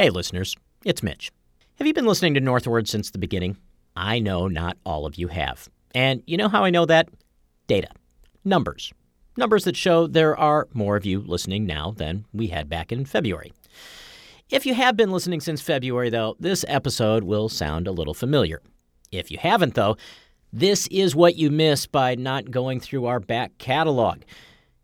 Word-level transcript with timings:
Hey, 0.00 0.08
listeners, 0.08 0.56
it's 0.82 1.02
Mitch. 1.02 1.30
Have 1.74 1.86
you 1.86 1.92
been 1.92 2.06
listening 2.06 2.32
to 2.32 2.40
Northward 2.40 2.88
since 2.88 3.10
the 3.10 3.18
beginning? 3.18 3.58
I 3.94 4.18
know 4.18 4.48
not 4.48 4.78
all 4.86 5.04
of 5.04 5.16
you 5.16 5.28
have. 5.28 5.68
And 5.94 6.22
you 6.26 6.38
know 6.38 6.48
how 6.48 6.64
I 6.64 6.70
know 6.70 6.86
that? 6.86 7.10
Data. 7.66 7.88
Numbers. 8.42 8.94
Numbers 9.36 9.64
that 9.64 9.76
show 9.76 10.06
there 10.06 10.34
are 10.38 10.68
more 10.72 10.96
of 10.96 11.04
you 11.04 11.20
listening 11.20 11.66
now 11.66 11.90
than 11.90 12.24
we 12.32 12.46
had 12.46 12.66
back 12.66 12.92
in 12.92 13.04
February. 13.04 13.52
If 14.48 14.64
you 14.64 14.72
have 14.72 14.96
been 14.96 15.10
listening 15.10 15.40
since 15.40 15.60
February, 15.60 16.08
though, 16.08 16.34
this 16.40 16.64
episode 16.66 17.24
will 17.24 17.50
sound 17.50 17.86
a 17.86 17.92
little 17.92 18.14
familiar. 18.14 18.62
If 19.12 19.30
you 19.30 19.36
haven't, 19.36 19.74
though, 19.74 19.98
this 20.50 20.86
is 20.86 21.14
what 21.14 21.36
you 21.36 21.50
miss 21.50 21.86
by 21.86 22.14
not 22.14 22.50
going 22.50 22.80
through 22.80 23.04
our 23.04 23.20
back 23.20 23.58
catalog. 23.58 24.22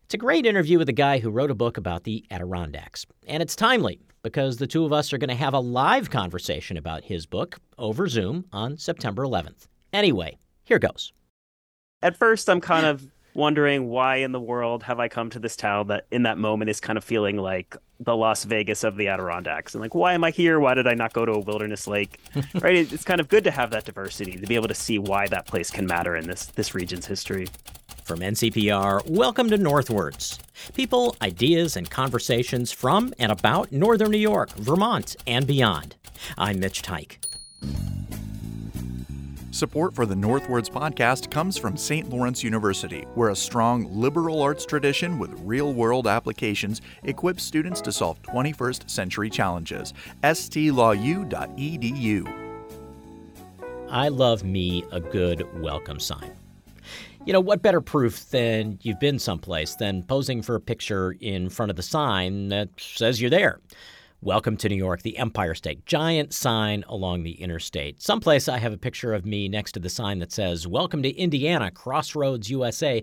It's 0.04 0.12
a 0.12 0.18
great 0.18 0.44
interview 0.44 0.76
with 0.76 0.90
a 0.90 0.92
guy 0.92 1.20
who 1.20 1.30
wrote 1.30 1.50
a 1.50 1.54
book 1.54 1.78
about 1.78 2.04
the 2.04 2.22
Adirondacks, 2.30 3.06
and 3.26 3.42
it's 3.42 3.56
timely 3.56 3.98
because 4.26 4.56
the 4.56 4.66
two 4.66 4.84
of 4.84 4.92
us 4.92 5.12
are 5.12 5.18
going 5.18 5.28
to 5.28 5.36
have 5.36 5.54
a 5.54 5.60
live 5.60 6.10
conversation 6.10 6.76
about 6.76 7.04
his 7.04 7.26
book 7.26 7.60
over 7.78 8.08
Zoom 8.08 8.44
on 8.52 8.76
September 8.76 9.22
11th. 9.22 9.68
Anyway, 9.92 10.36
here 10.64 10.80
goes. 10.80 11.12
At 12.02 12.16
first, 12.16 12.50
I'm 12.50 12.60
kind 12.60 12.86
of 12.86 13.06
wondering 13.34 13.86
why 13.86 14.16
in 14.16 14.32
the 14.32 14.40
world 14.40 14.82
have 14.82 14.98
I 14.98 15.06
come 15.06 15.30
to 15.30 15.38
this 15.38 15.54
town 15.54 15.86
that 15.86 16.06
in 16.10 16.24
that 16.24 16.38
moment 16.38 16.70
is 16.70 16.80
kind 16.80 16.96
of 16.96 17.04
feeling 17.04 17.36
like 17.36 17.76
the 18.00 18.16
Las 18.16 18.42
Vegas 18.42 18.82
of 18.82 18.96
the 18.96 19.06
Adirondacks. 19.06 19.74
And 19.76 19.80
like, 19.80 19.94
why 19.94 20.14
am 20.14 20.24
I 20.24 20.32
here? 20.32 20.58
Why 20.58 20.74
did 20.74 20.88
I 20.88 20.94
not 20.94 21.12
go 21.12 21.24
to 21.24 21.30
a 21.30 21.38
wilderness 21.38 21.86
lake? 21.86 22.18
right? 22.60 22.92
It's 22.92 23.04
kind 23.04 23.20
of 23.20 23.28
good 23.28 23.44
to 23.44 23.52
have 23.52 23.70
that 23.70 23.84
diversity, 23.84 24.32
to 24.32 24.46
be 24.48 24.56
able 24.56 24.66
to 24.66 24.74
see 24.74 24.98
why 24.98 25.28
that 25.28 25.46
place 25.46 25.70
can 25.70 25.86
matter 25.86 26.16
in 26.16 26.26
this 26.26 26.46
this 26.46 26.74
region's 26.74 27.06
history. 27.06 27.46
From 28.06 28.20
NCPR, 28.20 29.10
welcome 29.10 29.50
to 29.50 29.58
Northwards. 29.58 30.38
People, 30.74 31.16
ideas, 31.22 31.76
and 31.76 31.90
conversations 31.90 32.70
from 32.70 33.12
and 33.18 33.32
about 33.32 33.72
Northern 33.72 34.12
New 34.12 34.18
York, 34.18 34.52
Vermont, 34.52 35.16
and 35.26 35.44
beyond. 35.44 35.96
I'm 36.38 36.60
Mitch 36.60 36.82
Teich. 36.82 37.16
Support 39.50 39.92
for 39.92 40.06
the 40.06 40.14
Northwards 40.14 40.70
podcast 40.70 41.32
comes 41.32 41.58
from 41.58 41.76
St. 41.76 42.08
Lawrence 42.08 42.44
University, 42.44 43.02
where 43.16 43.30
a 43.30 43.36
strong 43.36 43.92
liberal 43.92 44.40
arts 44.40 44.64
tradition 44.64 45.18
with 45.18 45.32
real 45.40 45.74
world 45.74 46.06
applications 46.06 46.82
equips 47.02 47.42
students 47.42 47.80
to 47.80 47.90
solve 47.90 48.22
21st 48.22 48.88
century 48.88 49.28
challenges. 49.28 49.94
stlawu.edu. 50.22 51.26
I 53.90 54.06
love 54.06 54.44
me 54.44 54.84
a 54.92 55.00
good 55.00 55.60
welcome 55.60 55.98
sign. 55.98 56.35
You 57.26 57.32
know, 57.32 57.40
what 57.40 57.60
better 57.60 57.80
proof 57.80 58.30
than 58.30 58.78
you've 58.82 59.00
been 59.00 59.18
someplace 59.18 59.74
than 59.74 60.04
posing 60.04 60.42
for 60.42 60.54
a 60.54 60.60
picture 60.60 61.16
in 61.20 61.48
front 61.48 61.70
of 61.70 61.76
the 61.76 61.82
sign 61.82 62.50
that 62.50 62.68
says 62.78 63.20
you're 63.20 63.30
there? 63.30 63.58
Welcome 64.20 64.56
to 64.58 64.68
New 64.68 64.76
York, 64.76 65.02
the 65.02 65.18
Empire 65.18 65.56
State. 65.56 65.84
Giant 65.86 66.32
sign 66.32 66.84
along 66.86 67.24
the 67.24 67.32
interstate. 67.32 68.00
Someplace 68.00 68.48
I 68.48 68.58
have 68.58 68.72
a 68.72 68.78
picture 68.78 69.12
of 69.12 69.26
me 69.26 69.48
next 69.48 69.72
to 69.72 69.80
the 69.80 69.88
sign 69.88 70.20
that 70.20 70.30
says, 70.30 70.68
Welcome 70.68 71.02
to 71.02 71.10
Indiana, 71.16 71.72
Crossroads, 71.72 72.48
USA, 72.48 73.02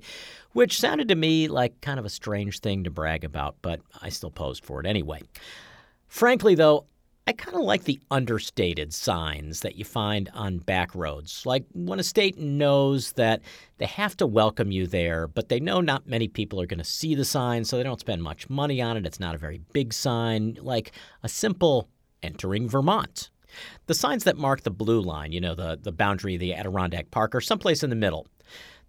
which 0.54 0.80
sounded 0.80 1.10
to 1.10 1.16
me 1.16 1.50
like 1.50 1.82
kind 1.82 2.00
of 2.00 2.06
a 2.06 2.10
strange 2.10 2.60
thing 2.60 2.86
to 2.86 2.90
brag 2.90 3.26
about, 3.26 3.58
but 3.62 3.82
I 4.02 4.08
still 4.08 4.32
posed 4.32 4.64
for 4.64 4.80
it 4.80 4.86
anyway. 4.86 5.20
Frankly, 6.08 6.56
though, 6.56 6.86
I 7.26 7.32
kind 7.32 7.56
of 7.56 7.64
like 7.64 7.86
the 7.86 8.02
understated 8.12 8.94
signs 8.94 9.62
that 9.62 9.78
you 9.78 9.86
find 9.86 10.30
on 10.34 10.58
back 10.58 10.94
roads. 10.94 11.46
Like 11.46 11.64
when 11.74 12.00
a 12.00 12.04
state 12.04 12.38
knows 12.38 13.14
that 13.14 13.42
they 13.78 13.86
have 13.86 14.18
to 14.18 14.28
welcome 14.28 14.72
you 14.72 14.88
there, 14.88 15.28
but 15.28 15.48
they 15.48 15.62
know 15.62 15.80
not 15.80 16.06
many 16.06 16.28
people 16.28 16.60
are 16.60 16.66
going 16.66 16.80
to 16.80 16.84
see 16.84 17.16
the 17.16 17.24
sign, 17.24 17.64
so 17.64 17.78
they 17.78 17.84
don't 17.84 18.02
spend 18.02 18.22
much 18.22 18.50
money 18.50 18.82
on 18.82 18.98
it. 18.98 19.06
It's 19.06 19.22
not 19.22 19.36
a 19.36 19.38
very 19.38 19.62
big 19.72 19.94
sign, 19.94 20.58
like 20.62 20.92
a 21.24 21.30
simple 21.30 21.88
entering 22.22 22.68
Vermont. 22.68 23.30
The 23.86 23.94
signs 23.94 24.26
that 24.26 24.38
mark 24.38 24.64
the 24.64 24.72
blue 24.72 25.00
line, 25.00 25.32
you 25.32 25.40
know, 25.40 25.56
the, 25.56 25.80
the 25.82 25.92
boundary 25.94 26.36
of 26.36 26.42
the 26.42 26.54
Adirondack 26.54 27.10
Park, 27.10 27.36
are 27.36 27.42
someplace 27.42 27.84
in 27.84 27.90
the 27.90 27.96
middle. 27.96 28.28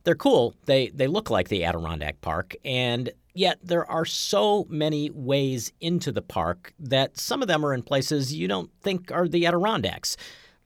They're 0.03 0.15
cool. 0.15 0.55
They 0.67 0.89
they 0.89 1.07
look 1.07 1.31
like 1.31 1.49
the 1.49 1.65
Adirondack 1.65 2.21
Park, 2.21 2.55
and 2.65 3.11
yet 3.35 3.59
there 3.63 3.89
are 3.91 4.05
so 4.05 4.67
many 4.71 5.11
ways 5.11 5.73
into 5.81 6.11
the 6.13 6.23
park 6.23 6.73
that 6.79 7.19
some 7.19 7.43
of 7.43 7.49
them 7.49 7.67
are 7.67 7.75
in 7.75 7.83
places 7.83 8.33
you 8.33 8.49
don't 8.49 8.71
think 8.81 9.13
are 9.13 9.29
the 9.29 9.47
Adirondacks, 9.47 10.17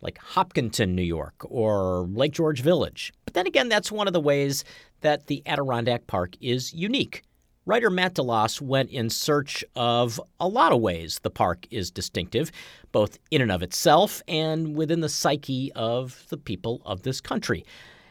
like 0.00 0.18
Hopkinton, 0.18 0.94
New 0.94 1.02
York, 1.02 1.34
or 1.40 2.06
Lake 2.12 2.32
George 2.32 2.60
Village. 2.60 3.12
But 3.24 3.34
then 3.34 3.46
again, 3.46 3.68
that's 3.68 3.90
one 3.90 4.06
of 4.06 4.12
the 4.12 4.20
ways 4.20 4.64
that 5.00 5.26
the 5.26 5.42
Adirondack 5.46 6.06
Park 6.06 6.36
is 6.40 6.72
unique. 6.72 7.22
Writer 7.66 7.90
Matt 7.90 8.14
Dallos 8.14 8.62
went 8.62 8.88
in 8.88 9.10
search 9.10 9.62
of 9.76 10.18
a 10.40 10.48
lot 10.48 10.72
of 10.72 10.80
ways 10.80 11.18
the 11.18 11.30
park 11.30 11.66
is 11.70 11.90
distinctive, 11.90 12.50
both 12.92 13.18
in 13.30 13.42
and 13.42 13.52
of 13.52 13.62
itself 13.62 14.22
and 14.26 14.74
within 14.74 15.00
the 15.00 15.08
psyche 15.08 15.70
of 15.74 16.24
the 16.30 16.38
people 16.38 16.80
of 16.86 17.02
this 17.02 17.20
country. 17.20 17.66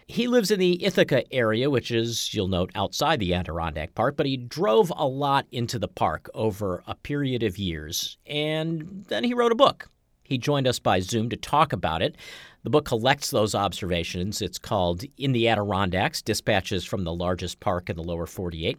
He 0.09 0.27
lives 0.27 0.51
in 0.51 0.59
the 0.59 0.83
Ithaca 0.85 1.31
area, 1.33 1.69
which 1.69 1.91
is, 1.91 2.33
you'll 2.33 2.47
note, 2.47 2.71
outside 2.75 3.19
the 3.19 3.33
Adirondack 3.33 3.93
Park, 3.93 4.15
but 4.15 4.25
he 4.25 4.37
drove 4.37 4.91
a 4.95 5.05
lot 5.05 5.45
into 5.51 5.77
the 5.77 5.89
park 5.89 6.29
over 6.33 6.81
a 6.87 6.95
period 6.95 7.43
of 7.43 7.57
years, 7.57 8.17
and 8.25 9.03
then 9.09 9.25
he 9.25 9.33
wrote 9.33 9.51
a 9.51 9.55
book. 9.55 9.89
He 10.23 10.37
joined 10.37 10.67
us 10.67 10.79
by 10.79 11.01
Zoom 11.01 11.29
to 11.29 11.35
talk 11.37 11.73
about 11.73 12.01
it. 12.01 12.15
The 12.63 12.69
book 12.69 12.85
collects 12.85 13.31
those 13.31 13.55
observations. 13.55 14.41
It's 14.41 14.57
called 14.57 15.03
In 15.17 15.33
the 15.33 15.47
Adirondacks 15.47 16.21
Dispatches 16.21 16.85
from 16.85 17.03
the 17.03 17.13
Largest 17.13 17.59
Park 17.59 17.89
in 17.89 17.95
the 17.95 18.03
Lower 18.03 18.25
48. 18.25 18.77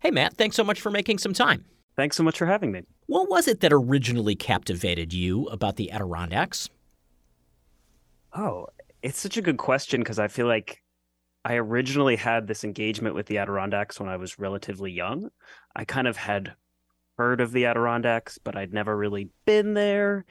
Hey, 0.00 0.10
Matt, 0.10 0.36
thanks 0.36 0.56
so 0.56 0.64
much 0.64 0.80
for 0.80 0.90
making 0.90 1.18
some 1.18 1.32
time. 1.32 1.64
Thanks 1.96 2.16
so 2.16 2.22
much 2.24 2.38
for 2.38 2.46
having 2.46 2.72
me. 2.72 2.82
What 3.06 3.28
was 3.28 3.46
it 3.46 3.60
that 3.60 3.72
originally 3.72 4.34
captivated 4.34 5.12
you 5.12 5.46
about 5.46 5.76
the 5.76 5.90
Adirondacks? 5.92 6.68
Oh, 8.36 8.68
it's 9.04 9.20
such 9.20 9.36
a 9.36 9.42
good 9.42 9.58
question 9.58 10.00
because 10.00 10.18
I 10.18 10.28
feel 10.28 10.46
like 10.46 10.82
I 11.44 11.56
originally 11.56 12.16
had 12.16 12.46
this 12.46 12.64
engagement 12.64 13.14
with 13.14 13.26
the 13.26 13.36
Adirondacks 13.36 14.00
when 14.00 14.08
I 14.08 14.16
was 14.16 14.38
relatively 14.38 14.90
young. 14.90 15.28
I 15.76 15.84
kind 15.84 16.08
of 16.08 16.16
had 16.16 16.54
heard 17.18 17.42
of 17.42 17.52
the 17.52 17.66
Adirondacks, 17.66 18.38
but 18.38 18.56
I'd 18.56 18.72
never 18.72 18.96
really 18.96 19.28
been 19.44 19.74
there. 19.74 20.24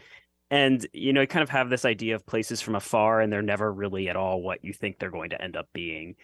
And, 0.49 0.85
you 0.91 1.13
know, 1.13 1.21
you 1.21 1.27
kind 1.27 1.43
of 1.43 1.51
have 1.51 1.69
this 1.69 1.85
idea 1.85 2.15
of 2.15 2.25
places 2.25 2.61
from 2.61 2.73
afar, 2.73 3.21
and 3.21 3.31
they're 3.31 3.43
never 3.43 3.71
really 3.71 4.09
at 4.09 4.15
all 4.15 4.41
what 4.41 4.65
you 4.65 4.73
think 4.73 4.97
they're 4.97 5.11
going 5.11 5.29
to 5.29 5.41
end 5.41 5.55
up 5.55 5.67
being. 5.71 6.15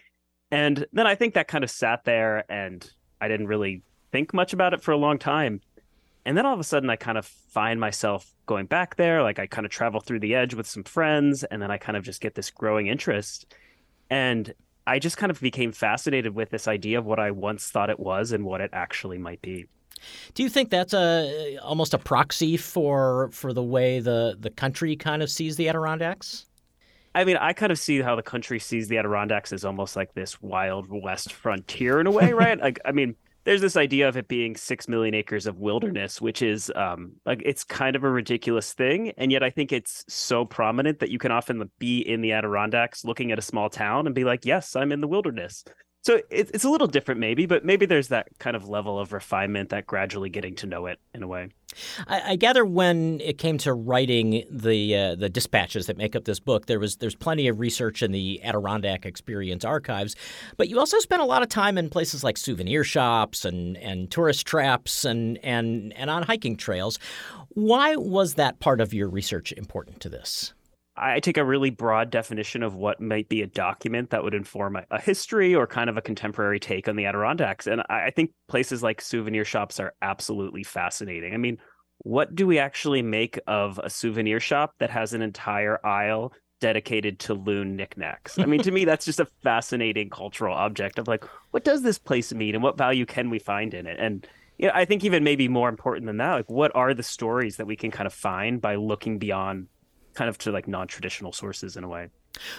And 0.50 0.84
then 0.92 1.06
I 1.06 1.14
think 1.14 1.34
that 1.34 1.46
kind 1.46 1.62
of 1.62 1.70
sat 1.70 2.02
there, 2.04 2.44
and 2.50 2.84
I 3.20 3.28
didn't 3.28 3.46
really 3.46 3.84
think 4.10 4.34
much 4.34 4.52
about 4.52 4.74
it 4.74 4.82
for 4.82 4.90
a 4.90 4.96
long 4.96 5.18
time. 5.18 5.60
And 6.24 6.36
then 6.36 6.44
all 6.46 6.54
of 6.54 6.60
a 6.60 6.64
sudden, 6.64 6.90
I 6.90 6.96
kind 6.96 7.16
of 7.18 7.26
find 7.26 7.80
myself 7.80 8.34
going 8.46 8.66
back 8.66 8.96
there. 8.96 9.22
Like 9.22 9.38
I 9.38 9.46
kind 9.46 9.64
of 9.64 9.70
travel 9.70 10.00
through 10.00 10.20
the 10.20 10.34
edge 10.34 10.54
with 10.54 10.66
some 10.66 10.84
friends, 10.84 11.44
and 11.44 11.62
then 11.62 11.70
I 11.70 11.78
kind 11.78 11.96
of 11.96 12.04
just 12.04 12.20
get 12.20 12.34
this 12.34 12.50
growing 12.50 12.88
interest. 12.88 13.54
And 14.10 14.52
I 14.86 14.98
just 14.98 15.16
kind 15.16 15.30
of 15.30 15.40
became 15.40 15.72
fascinated 15.72 16.34
with 16.34 16.50
this 16.50 16.68
idea 16.68 16.98
of 16.98 17.06
what 17.06 17.18
I 17.18 17.30
once 17.30 17.68
thought 17.68 17.90
it 17.90 18.00
was 18.00 18.32
and 18.32 18.44
what 18.44 18.60
it 18.60 18.70
actually 18.72 19.18
might 19.18 19.40
be. 19.40 19.66
Do 20.34 20.42
you 20.42 20.48
think 20.48 20.70
that's 20.70 20.94
a 20.94 21.58
almost 21.62 21.94
a 21.94 21.98
proxy 21.98 22.56
for 22.56 23.30
for 23.32 23.52
the 23.52 23.62
way 23.62 24.00
the 24.00 24.36
the 24.38 24.50
country 24.50 24.96
kind 24.96 25.22
of 25.22 25.30
sees 25.30 25.56
the 25.56 25.68
Adirondacks? 25.68 26.46
I 27.14 27.24
mean, 27.24 27.36
I 27.36 27.52
kind 27.52 27.72
of 27.72 27.78
see 27.78 28.00
how 28.00 28.14
the 28.14 28.22
country 28.22 28.58
sees 28.60 28.88
the 28.88 28.98
Adirondacks 28.98 29.52
as 29.52 29.64
almost 29.64 29.96
like 29.96 30.14
this 30.14 30.40
wild 30.40 30.86
west 30.88 31.32
frontier 31.32 32.00
in 32.00 32.06
a 32.06 32.10
way, 32.10 32.32
right? 32.32 32.58
like, 32.58 32.78
I 32.84 32.92
mean, 32.92 33.16
there's 33.44 33.60
this 33.60 33.76
idea 33.76 34.08
of 34.08 34.16
it 34.16 34.28
being 34.28 34.56
six 34.56 34.88
million 34.88 35.14
acres 35.14 35.46
of 35.46 35.58
wilderness, 35.58 36.20
which 36.20 36.42
is 36.42 36.70
um, 36.76 37.12
like 37.24 37.42
it's 37.44 37.64
kind 37.64 37.96
of 37.96 38.04
a 38.04 38.10
ridiculous 38.10 38.72
thing, 38.72 39.12
and 39.16 39.32
yet 39.32 39.42
I 39.42 39.50
think 39.50 39.72
it's 39.72 40.04
so 40.08 40.44
prominent 40.44 40.98
that 41.00 41.10
you 41.10 41.18
can 41.18 41.32
often 41.32 41.70
be 41.78 42.00
in 42.00 42.20
the 42.20 42.32
Adirondacks, 42.32 43.04
looking 43.04 43.32
at 43.32 43.38
a 43.38 43.42
small 43.42 43.70
town, 43.70 44.06
and 44.06 44.14
be 44.14 44.24
like, 44.24 44.44
"Yes, 44.44 44.76
I'm 44.76 44.92
in 44.92 45.00
the 45.00 45.08
wilderness." 45.08 45.64
So 46.02 46.16
it, 46.30 46.50
it's 46.54 46.64
a 46.64 46.70
little 46.70 46.86
different, 46.86 47.20
maybe, 47.20 47.44
but 47.44 47.64
maybe 47.64 47.84
there's 47.84 48.08
that 48.08 48.28
kind 48.38 48.56
of 48.56 48.68
level 48.68 48.98
of 48.98 49.12
refinement 49.12 49.68
that 49.68 49.86
gradually 49.86 50.30
getting 50.30 50.54
to 50.56 50.66
know 50.66 50.86
it 50.86 50.98
in 51.14 51.22
a 51.22 51.28
way. 51.28 51.50
I, 52.06 52.32
I 52.32 52.36
gather 52.36 52.64
when 52.64 53.20
it 53.20 53.36
came 53.36 53.58
to 53.58 53.74
writing 53.74 54.44
the 54.50 54.96
uh, 54.96 55.14
the 55.14 55.28
dispatches 55.28 55.86
that 55.86 55.98
make 55.98 56.16
up 56.16 56.24
this 56.24 56.40
book, 56.40 56.66
there 56.66 56.80
was 56.80 56.96
there's 56.96 57.14
plenty 57.14 57.48
of 57.48 57.60
research 57.60 58.02
in 58.02 58.12
the 58.12 58.40
Adirondack 58.42 59.04
Experience 59.04 59.64
archives, 59.64 60.16
but 60.56 60.68
you 60.68 60.78
also 60.78 60.98
spent 61.00 61.20
a 61.20 61.26
lot 61.26 61.42
of 61.42 61.48
time 61.48 61.76
in 61.76 61.90
places 61.90 62.24
like 62.24 62.38
souvenir 62.38 62.82
shops 62.82 63.44
and, 63.44 63.76
and 63.76 64.10
tourist 64.10 64.46
traps 64.46 65.04
and, 65.04 65.38
and 65.44 65.92
and 65.92 66.08
on 66.08 66.22
hiking 66.22 66.56
trails. 66.56 66.98
Why 67.50 67.96
was 67.96 68.34
that 68.34 68.58
part 68.58 68.80
of 68.80 68.94
your 68.94 69.08
research 69.08 69.52
important 69.52 70.00
to 70.00 70.08
this? 70.08 70.54
I 71.00 71.20
take 71.20 71.36
a 71.36 71.44
really 71.44 71.70
broad 71.70 72.10
definition 72.10 72.62
of 72.62 72.74
what 72.74 73.00
might 73.00 73.28
be 73.28 73.42
a 73.42 73.46
document 73.46 74.10
that 74.10 74.22
would 74.22 74.34
inform 74.34 74.76
a, 74.76 74.84
a 74.90 75.00
history 75.00 75.54
or 75.54 75.66
kind 75.66 75.88
of 75.88 75.96
a 75.96 76.02
contemporary 76.02 76.60
take 76.60 76.88
on 76.88 76.96
the 76.96 77.06
Adirondacks. 77.06 77.66
And 77.66 77.80
I, 77.88 78.06
I 78.06 78.10
think 78.10 78.32
places 78.48 78.82
like 78.82 79.00
souvenir 79.00 79.44
shops 79.44 79.80
are 79.80 79.94
absolutely 80.02 80.62
fascinating. 80.62 81.32
I 81.34 81.38
mean, 81.38 81.58
what 81.98 82.34
do 82.34 82.46
we 82.46 82.58
actually 82.58 83.02
make 83.02 83.38
of 83.46 83.80
a 83.82 83.90
souvenir 83.90 84.40
shop 84.40 84.74
that 84.78 84.90
has 84.90 85.12
an 85.12 85.22
entire 85.22 85.84
aisle 85.84 86.32
dedicated 86.60 87.18
to 87.18 87.34
loon 87.34 87.74
knickknacks. 87.74 88.38
I 88.38 88.44
mean, 88.44 88.62
to 88.62 88.70
me, 88.70 88.84
that's 88.84 89.06
just 89.06 89.18
a 89.18 89.26
fascinating 89.42 90.10
cultural 90.10 90.54
object 90.54 90.98
of 90.98 91.08
like, 91.08 91.24
what 91.50 91.64
does 91.64 91.82
this 91.82 91.98
place 91.98 92.32
mean 92.32 92.54
and 92.54 92.62
what 92.62 92.78
value 92.78 93.06
can 93.06 93.30
we 93.30 93.38
find 93.38 93.74
in 93.74 93.86
it? 93.86 93.96
And 93.98 94.26
you 94.58 94.66
know, 94.66 94.72
I 94.74 94.84
think 94.84 95.04
even 95.04 95.24
maybe 95.24 95.48
more 95.48 95.70
important 95.70 96.06
than 96.06 96.18
that, 96.18 96.34
like 96.34 96.50
what 96.50 96.70
are 96.74 96.92
the 96.92 97.02
stories 97.02 97.56
that 97.56 97.66
we 97.66 97.76
can 97.76 97.90
kind 97.90 98.06
of 98.06 98.12
find 98.12 98.60
by 98.60 98.74
looking 98.74 99.18
beyond 99.18 99.68
kind 100.20 100.28
of 100.28 100.36
to 100.36 100.52
like 100.52 100.68
non-traditional 100.68 101.32
sources 101.32 101.78
in 101.78 101.82
a 101.82 101.88
way. 101.88 102.10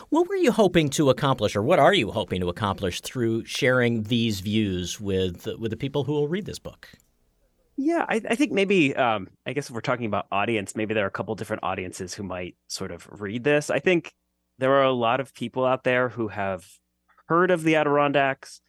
What 0.10 0.28
were 0.28 0.36
you 0.36 0.52
hoping 0.52 0.90
to 0.92 1.12
accomplish, 1.12 1.56
or 1.56 1.62
what 1.62 1.78
are 1.78 1.94
you 1.94 2.10
hoping 2.10 2.42
to 2.42 2.50
accomplish 2.50 3.02
through 3.02 3.46
sharing 3.46 4.02
these 4.02 4.40
views 4.40 5.00
with 5.00 5.48
with 5.60 5.69
the 5.69 5.78
people 5.78 6.04
who 6.04 6.13
will 6.13 6.28
read 6.28 6.48
this 6.48 6.58
book? 6.58 6.90
Yeah, 7.78 8.04
I, 8.10 8.19
I 8.31 8.36
think 8.36 8.52
maybe 8.52 8.96
um, 8.96 9.28
I 9.46 9.54
guess 9.54 9.69
if 9.69 9.75
we're 9.75 9.81
talking 9.81 10.08
about 10.08 10.25
audience, 10.31 10.75
maybe 10.75 10.96
there 10.96 11.06
are 11.06 11.08
a 11.08 11.12
couple 11.12 11.36
different 11.36 11.63
audiences 11.63 12.16
who 12.16 12.24
might 12.24 12.56
sort 12.68 12.92
of 12.92 13.08
read 13.22 13.44
this. 13.44 13.69
I 13.69 13.78
think 13.78 14.12
there 14.58 14.74
are 14.74 14.84
a 14.84 14.92
lot 14.92 15.19
of 15.19 15.36
people 15.36 15.63
out 15.63 15.84
there 15.84 16.10
who 16.10 16.30
have 16.30 16.66
heard 17.28 17.52
of 17.52 17.62
the 17.62 17.75
Adirondacks. 17.75 18.60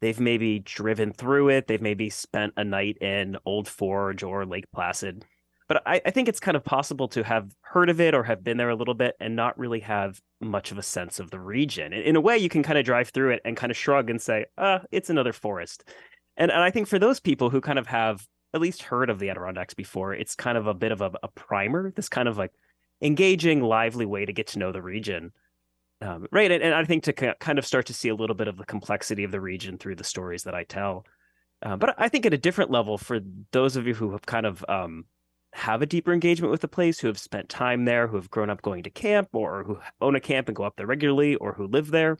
They've 0.00 0.18
maybe 0.18 0.58
driven 0.58 1.12
through 1.12 1.50
it. 1.50 1.68
They've 1.68 1.80
maybe 1.80 2.10
spent 2.10 2.54
a 2.56 2.64
night 2.64 2.96
in 3.00 3.36
Old 3.44 3.68
Forge 3.68 4.24
or 4.24 4.44
Lake 4.44 4.66
Placid 4.74 5.24
but 5.70 5.84
I, 5.86 6.02
I, 6.04 6.10
think 6.10 6.28
it's 6.28 6.40
kind 6.40 6.56
of 6.56 6.64
possible 6.64 7.06
to 7.10 7.22
have 7.22 7.54
heard 7.60 7.90
of 7.90 8.00
it 8.00 8.12
or 8.12 8.24
have 8.24 8.42
been 8.42 8.56
there 8.56 8.70
a 8.70 8.74
little 8.74 8.92
bit 8.92 9.14
and 9.20 9.36
not 9.36 9.56
really 9.56 9.78
have 9.78 10.20
much 10.40 10.72
of 10.72 10.78
a 10.78 10.82
sense 10.82 11.20
of 11.20 11.30
the 11.30 11.38
region. 11.38 11.92
In, 11.92 12.16
a 12.16 12.20
way, 12.20 12.36
you 12.36 12.48
can 12.48 12.64
kind 12.64 12.76
of 12.76 12.84
drive 12.84 13.10
through 13.10 13.30
it 13.30 13.40
and 13.44 13.56
kind 13.56 13.70
of 13.70 13.76
shrug 13.76 14.10
and 14.10 14.20
say, 14.20 14.46
uh, 14.58 14.80
it's 14.90 15.10
another 15.10 15.32
forest. 15.32 15.84
And, 16.36 16.50
and 16.50 16.60
I 16.60 16.72
think 16.72 16.88
for 16.88 16.98
those 16.98 17.20
people 17.20 17.50
who 17.50 17.60
kind 17.60 17.78
of 17.78 17.86
have 17.86 18.26
at 18.52 18.60
least 18.60 18.82
heard 18.82 19.10
of 19.10 19.20
the 19.20 19.30
Adirondacks 19.30 19.74
before, 19.74 20.12
it's 20.12 20.34
kind 20.34 20.58
of 20.58 20.66
a 20.66 20.74
bit 20.74 20.90
of 20.90 21.02
a, 21.02 21.12
a 21.22 21.28
primer, 21.28 21.92
this 21.92 22.08
kind 22.08 22.26
of 22.26 22.36
like 22.36 22.50
engaging, 23.00 23.62
lively 23.62 24.06
way 24.06 24.24
to 24.24 24.32
get 24.32 24.48
to 24.48 24.58
know 24.58 24.72
the 24.72 24.82
region. 24.82 25.30
Um, 26.02 26.26
right. 26.32 26.50
And, 26.50 26.64
and, 26.64 26.74
I 26.74 26.84
think 26.84 27.04
to 27.04 27.12
kind 27.12 27.60
of 27.60 27.64
start 27.64 27.86
to 27.86 27.94
see 27.94 28.08
a 28.08 28.14
little 28.16 28.34
bit 28.34 28.48
of 28.48 28.56
the 28.56 28.66
complexity 28.66 29.22
of 29.22 29.30
the 29.30 29.40
region 29.40 29.78
through 29.78 29.94
the 29.94 30.02
stories 30.02 30.42
that 30.42 30.54
I 30.56 30.64
tell. 30.64 31.06
Uh, 31.62 31.76
but 31.76 31.94
I 31.96 32.08
think 32.08 32.26
at 32.26 32.34
a 32.34 32.38
different 32.38 32.72
level 32.72 32.98
for 32.98 33.20
those 33.52 33.76
of 33.76 33.86
you 33.86 33.94
who 33.94 34.10
have 34.10 34.26
kind 34.26 34.46
of 34.46 34.64
um, 34.68 35.04
have 35.52 35.82
a 35.82 35.86
deeper 35.86 36.12
engagement 36.12 36.50
with 36.50 36.60
the 36.60 36.68
place, 36.68 37.00
who 37.00 37.08
have 37.08 37.18
spent 37.18 37.48
time 37.48 37.84
there, 37.84 38.06
who 38.06 38.16
have 38.16 38.30
grown 38.30 38.50
up 38.50 38.62
going 38.62 38.82
to 38.84 38.90
camp, 38.90 39.28
or 39.32 39.64
who 39.64 39.78
own 40.00 40.14
a 40.14 40.20
camp 40.20 40.48
and 40.48 40.56
go 40.56 40.64
up 40.64 40.76
there 40.76 40.86
regularly, 40.86 41.34
or 41.36 41.54
who 41.54 41.66
live 41.66 41.90
there. 41.90 42.16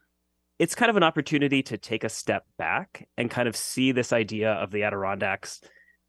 It's 0.59 0.75
kind 0.75 0.91
of 0.91 0.97
an 0.97 1.03
opportunity 1.03 1.63
to 1.63 1.79
take 1.79 2.05
a 2.05 2.09
step 2.09 2.45
back 2.59 3.09
and 3.17 3.31
kind 3.31 3.49
of 3.49 3.57
see 3.57 3.93
this 3.93 4.13
idea 4.13 4.53
of 4.53 4.71
the 4.71 4.83
Adirondacks 4.83 5.61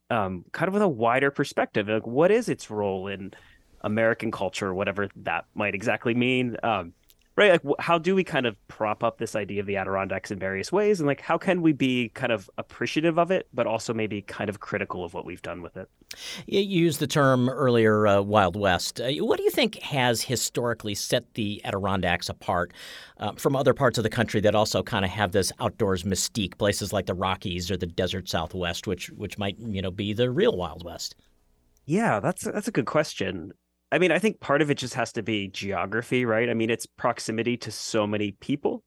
um, 0.09 0.43
kind 0.51 0.67
of 0.67 0.73
with 0.73 0.83
a 0.83 0.87
wider 0.89 1.31
perspective. 1.31 1.87
Like, 1.87 2.05
what 2.05 2.31
is 2.31 2.49
its 2.49 2.69
role 2.69 3.07
in 3.07 3.31
American 3.81 4.29
culture, 4.29 4.73
whatever 4.73 5.07
that 5.15 5.45
might 5.55 5.73
exactly 5.73 6.13
mean? 6.13 6.57
Um, 6.63 6.93
right 7.35 7.51
like 7.51 7.75
how 7.79 7.97
do 7.97 8.15
we 8.15 8.23
kind 8.23 8.45
of 8.45 8.55
prop 8.67 9.03
up 9.03 9.17
this 9.17 9.35
idea 9.35 9.59
of 9.59 9.65
the 9.65 9.77
adirondacks 9.77 10.31
in 10.31 10.39
various 10.39 10.71
ways? 10.71 10.99
And 10.99 11.07
like 11.07 11.21
how 11.21 11.37
can 11.37 11.61
we 11.61 11.71
be 11.73 12.09
kind 12.09 12.31
of 12.31 12.49
appreciative 12.57 13.17
of 13.17 13.31
it 13.31 13.47
but 13.53 13.67
also 13.67 13.93
maybe 13.93 14.21
kind 14.21 14.49
of 14.49 14.59
critical 14.59 15.03
of 15.03 15.13
what 15.13 15.25
we've 15.25 15.41
done 15.41 15.61
with 15.61 15.77
it? 15.77 15.89
You 16.45 16.59
used 16.59 16.99
the 16.99 17.07
term 17.07 17.49
earlier 17.49 18.07
uh, 18.07 18.21
wild 18.21 18.55
west. 18.55 18.99
Uh, 18.99 19.11
what 19.19 19.37
do 19.37 19.43
you 19.43 19.51
think 19.51 19.75
has 19.79 20.21
historically 20.21 20.95
set 20.95 21.33
the 21.35 21.61
adirondacks 21.63 22.29
apart 22.29 22.73
uh, 23.17 23.33
from 23.33 23.55
other 23.55 23.73
parts 23.73 23.97
of 23.97 24.03
the 24.03 24.09
country 24.09 24.41
that 24.41 24.55
also 24.55 24.83
kind 24.83 25.05
of 25.05 25.11
have 25.11 25.31
this 25.31 25.51
outdoors 25.59 26.03
mystique 26.03 26.57
places 26.57 26.91
like 26.91 27.05
the 27.05 27.13
rockies 27.13 27.71
or 27.71 27.77
the 27.77 27.85
desert 27.85 28.27
southwest 28.27 28.87
which 28.87 29.09
which 29.11 29.37
might 29.37 29.57
you 29.59 29.81
know 29.81 29.91
be 29.91 30.13
the 30.13 30.29
real 30.29 30.57
wild 30.57 30.83
west? 30.83 31.15
Yeah, 31.85 32.19
that's 32.19 32.43
that's 32.43 32.67
a 32.67 32.71
good 32.71 32.85
question. 32.85 33.53
I 33.91 33.99
mean, 33.99 34.11
I 34.11 34.19
think 34.19 34.39
part 34.39 34.61
of 34.61 34.71
it 34.71 34.75
just 34.77 34.93
has 34.93 35.11
to 35.13 35.23
be 35.23 35.47
geography, 35.49 36.25
right? 36.25 36.49
I 36.49 36.53
mean, 36.53 36.69
it's 36.69 36.85
proximity 36.85 37.57
to 37.57 37.71
so 37.71 38.07
many 38.07 38.31
people. 38.31 38.83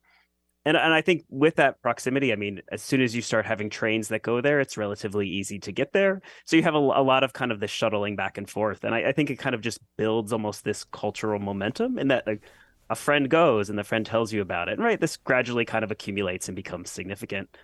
And 0.66 0.78
and 0.78 0.94
I 0.94 1.02
think 1.02 1.24
with 1.28 1.56
that 1.56 1.82
proximity, 1.82 2.32
I 2.32 2.36
mean, 2.36 2.62
as 2.72 2.80
soon 2.80 3.02
as 3.02 3.14
you 3.14 3.20
start 3.20 3.44
having 3.44 3.68
trains 3.68 4.08
that 4.08 4.22
go 4.22 4.40
there, 4.40 4.60
it's 4.60 4.78
relatively 4.78 5.28
easy 5.28 5.58
to 5.58 5.72
get 5.72 5.92
there. 5.92 6.22
So 6.46 6.56
you 6.56 6.62
have 6.62 6.74
a, 6.74 6.78
a 6.78 7.02
lot 7.02 7.22
of 7.22 7.34
kind 7.34 7.52
of 7.52 7.60
the 7.60 7.68
shuttling 7.68 8.16
back 8.16 8.38
and 8.38 8.48
forth, 8.48 8.82
and 8.82 8.94
I, 8.94 9.08
I 9.08 9.12
think 9.12 9.28
it 9.28 9.36
kind 9.36 9.54
of 9.54 9.60
just 9.60 9.78
builds 9.98 10.32
almost 10.32 10.64
this 10.64 10.84
cultural 10.84 11.38
momentum 11.38 11.98
in 11.98 12.08
that 12.08 12.26
like 12.26 12.42
a 12.88 12.94
friend 12.94 13.28
goes 13.28 13.68
and 13.68 13.78
the 13.78 13.84
friend 13.84 14.06
tells 14.06 14.32
you 14.32 14.40
about 14.40 14.68
it, 14.68 14.78
right? 14.78 15.00
This 15.00 15.18
gradually 15.18 15.64
kind 15.66 15.84
of 15.84 15.90
accumulates 15.90 16.48
and 16.48 16.56
becomes 16.56 16.90
significant. 16.90 17.54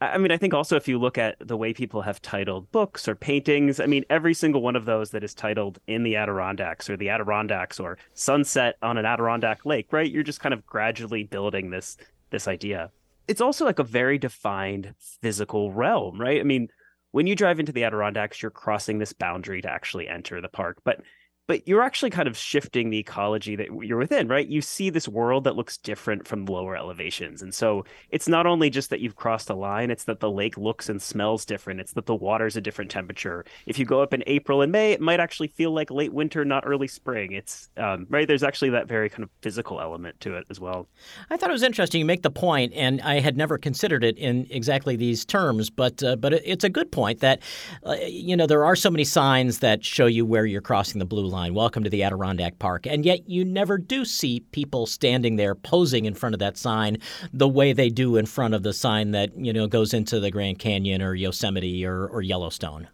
I 0.00 0.18
mean, 0.18 0.30
I 0.30 0.36
think 0.36 0.52
also 0.52 0.76
if 0.76 0.86
you 0.86 0.98
look 0.98 1.16
at 1.16 1.36
the 1.40 1.56
way 1.56 1.72
people 1.72 2.02
have 2.02 2.20
titled 2.20 2.70
books 2.70 3.08
or 3.08 3.14
paintings, 3.14 3.80
I 3.80 3.86
mean, 3.86 4.04
every 4.10 4.34
single 4.34 4.60
one 4.60 4.76
of 4.76 4.84
those 4.84 5.10
that 5.12 5.24
is 5.24 5.32
titled 5.32 5.78
in 5.86 6.02
the 6.02 6.16
Adirondacks 6.16 6.90
or 6.90 6.96
the 6.98 7.08
Adirondacks 7.08 7.80
or 7.80 7.96
sunset 8.12 8.76
on 8.82 8.98
an 8.98 9.06
Adirondack 9.06 9.64
lake, 9.64 9.92
right? 9.92 10.10
You're 10.10 10.22
just 10.22 10.40
kind 10.40 10.52
of 10.52 10.66
gradually 10.66 11.24
building 11.24 11.70
this 11.70 11.96
this 12.30 12.46
idea. 12.46 12.90
It's 13.26 13.40
also 13.40 13.64
like 13.64 13.78
a 13.78 13.84
very 13.84 14.18
defined 14.18 14.94
physical 15.22 15.72
realm, 15.72 16.20
right? 16.20 16.40
I 16.40 16.44
mean, 16.44 16.68
when 17.12 17.26
you 17.26 17.34
drive 17.34 17.58
into 17.58 17.72
the 17.72 17.84
Adirondacks, 17.84 18.42
you're 18.42 18.50
crossing 18.50 18.98
this 18.98 19.14
boundary 19.14 19.62
to 19.62 19.70
actually 19.70 20.08
enter 20.08 20.40
the 20.42 20.48
park, 20.48 20.78
but 20.84 21.00
but 21.46 21.66
you're 21.68 21.82
actually 21.82 22.10
kind 22.10 22.26
of 22.26 22.36
shifting 22.36 22.90
the 22.90 22.98
ecology 22.98 23.54
that 23.56 23.68
you're 23.82 23.98
within, 23.98 24.26
right? 24.28 24.48
You 24.48 24.60
see 24.60 24.90
this 24.90 25.06
world 25.06 25.44
that 25.44 25.54
looks 25.54 25.76
different 25.76 26.26
from 26.26 26.44
lower 26.44 26.76
elevations. 26.76 27.40
And 27.40 27.54
so 27.54 27.84
it's 28.10 28.26
not 28.26 28.46
only 28.46 28.68
just 28.68 28.90
that 28.90 29.00
you've 29.00 29.16
crossed 29.16 29.48
a 29.48 29.54
line, 29.54 29.90
it's 29.90 30.04
that 30.04 30.20
the 30.20 30.30
lake 30.30 30.56
looks 30.56 30.88
and 30.88 31.00
smells 31.00 31.44
different. 31.44 31.80
It's 31.80 31.92
that 31.92 32.06
the 32.06 32.14
water's 32.14 32.56
a 32.56 32.60
different 32.60 32.90
temperature. 32.90 33.44
If 33.66 33.78
you 33.78 33.84
go 33.84 34.02
up 34.02 34.12
in 34.12 34.24
April 34.26 34.60
and 34.60 34.72
May, 34.72 34.92
it 34.92 35.00
might 35.00 35.20
actually 35.20 35.48
feel 35.48 35.72
like 35.72 35.90
late 35.90 36.12
winter, 36.12 36.44
not 36.44 36.64
early 36.66 36.88
spring. 36.88 37.32
It's 37.32 37.68
um, 37.76 38.06
right. 38.10 38.26
There's 38.26 38.42
actually 38.42 38.70
that 38.70 38.88
very 38.88 39.08
kind 39.08 39.22
of 39.22 39.30
physical 39.40 39.80
element 39.80 40.20
to 40.20 40.34
it 40.34 40.46
as 40.50 40.58
well. 40.58 40.88
I 41.30 41.36
thought 41.36 41.50
it 41.50 41.52
was 41.52 41.62
interesting. 41.62 42.00
You 42.00 42.04
make 42.04 42.22
the 42.22 42.30
point, 42.30 42.72
and 42.74 43.00
I 43.02 43.20
had 43.20 43.36
never 43.36 43.56
considered 43.56 44.02
it 44.02 44.18
in 44.18 44.46
exactly 44.50 44.96
these 44.96 45.24
terms, 45.24 45.70
but 45.70 46.02
uh, 46.02 46.16
but 46.16 46.32
it's 46.32 46.64
a 46.64 46.68
good 46.68 46.90
point 46.90 47.20
that 47.20 47.40
uh, 47.84 47.94
you 48.06 48.36
know 48.36 48.46
there 48.46 48.64
are 48.64 48.74
so 48.74 48.90
many 48.90 49.04
signs 49.04 49.60
that 49.60 49.84
show 49.84 50.06
you 50.06 50.26
where 50.26 50.44
you're 50.44 50.60
crossing 50.60 50.98
the 50.98 51.04
blue 51.04 51.26
line 51.26 51.35
line, 51.36 51.52
welcome 51.52 51.84
to 51.84 51.90
the 51.90 52.02
Adirondack 52.02 52.58
Park. 52.58 52.86
And 52.86 53.04
yet 53.04 53.28
you 53.28 53.44
never 53.44 53.76
do 53.76 54.06
see 54.06 54.40
people 54.40 54.86
standing 54.86 55.36
there 55.36 55.54
posing 55.54 56.06
in 56.06 56.14
front 56.14 56.34
of 56.34 56.38
that 56.38 56.56
sign 56.56 56.96
the 57.30 57.46
way 57.46 57.74
they 57.74 57.90
do 57.90 58.16
in 58.16 58.24
front 58.24 58.54
of 58.54 58.62
the 58.62 58.72
sign 58.72 59.10
that, 59.10 59.36
you 59.36 59.52
know, 59.52 59.66
goes 59.66 59.92
into 59.92 60.18
the 60.18 60.30
Grand 60.30 60.58
Canyon 60.58 61.02
or 61.02 61.14
Yosemite 61.14 61.84
or, 61.84 62.06
or 62.06 62.22
Yellowstone. 62.22 62.88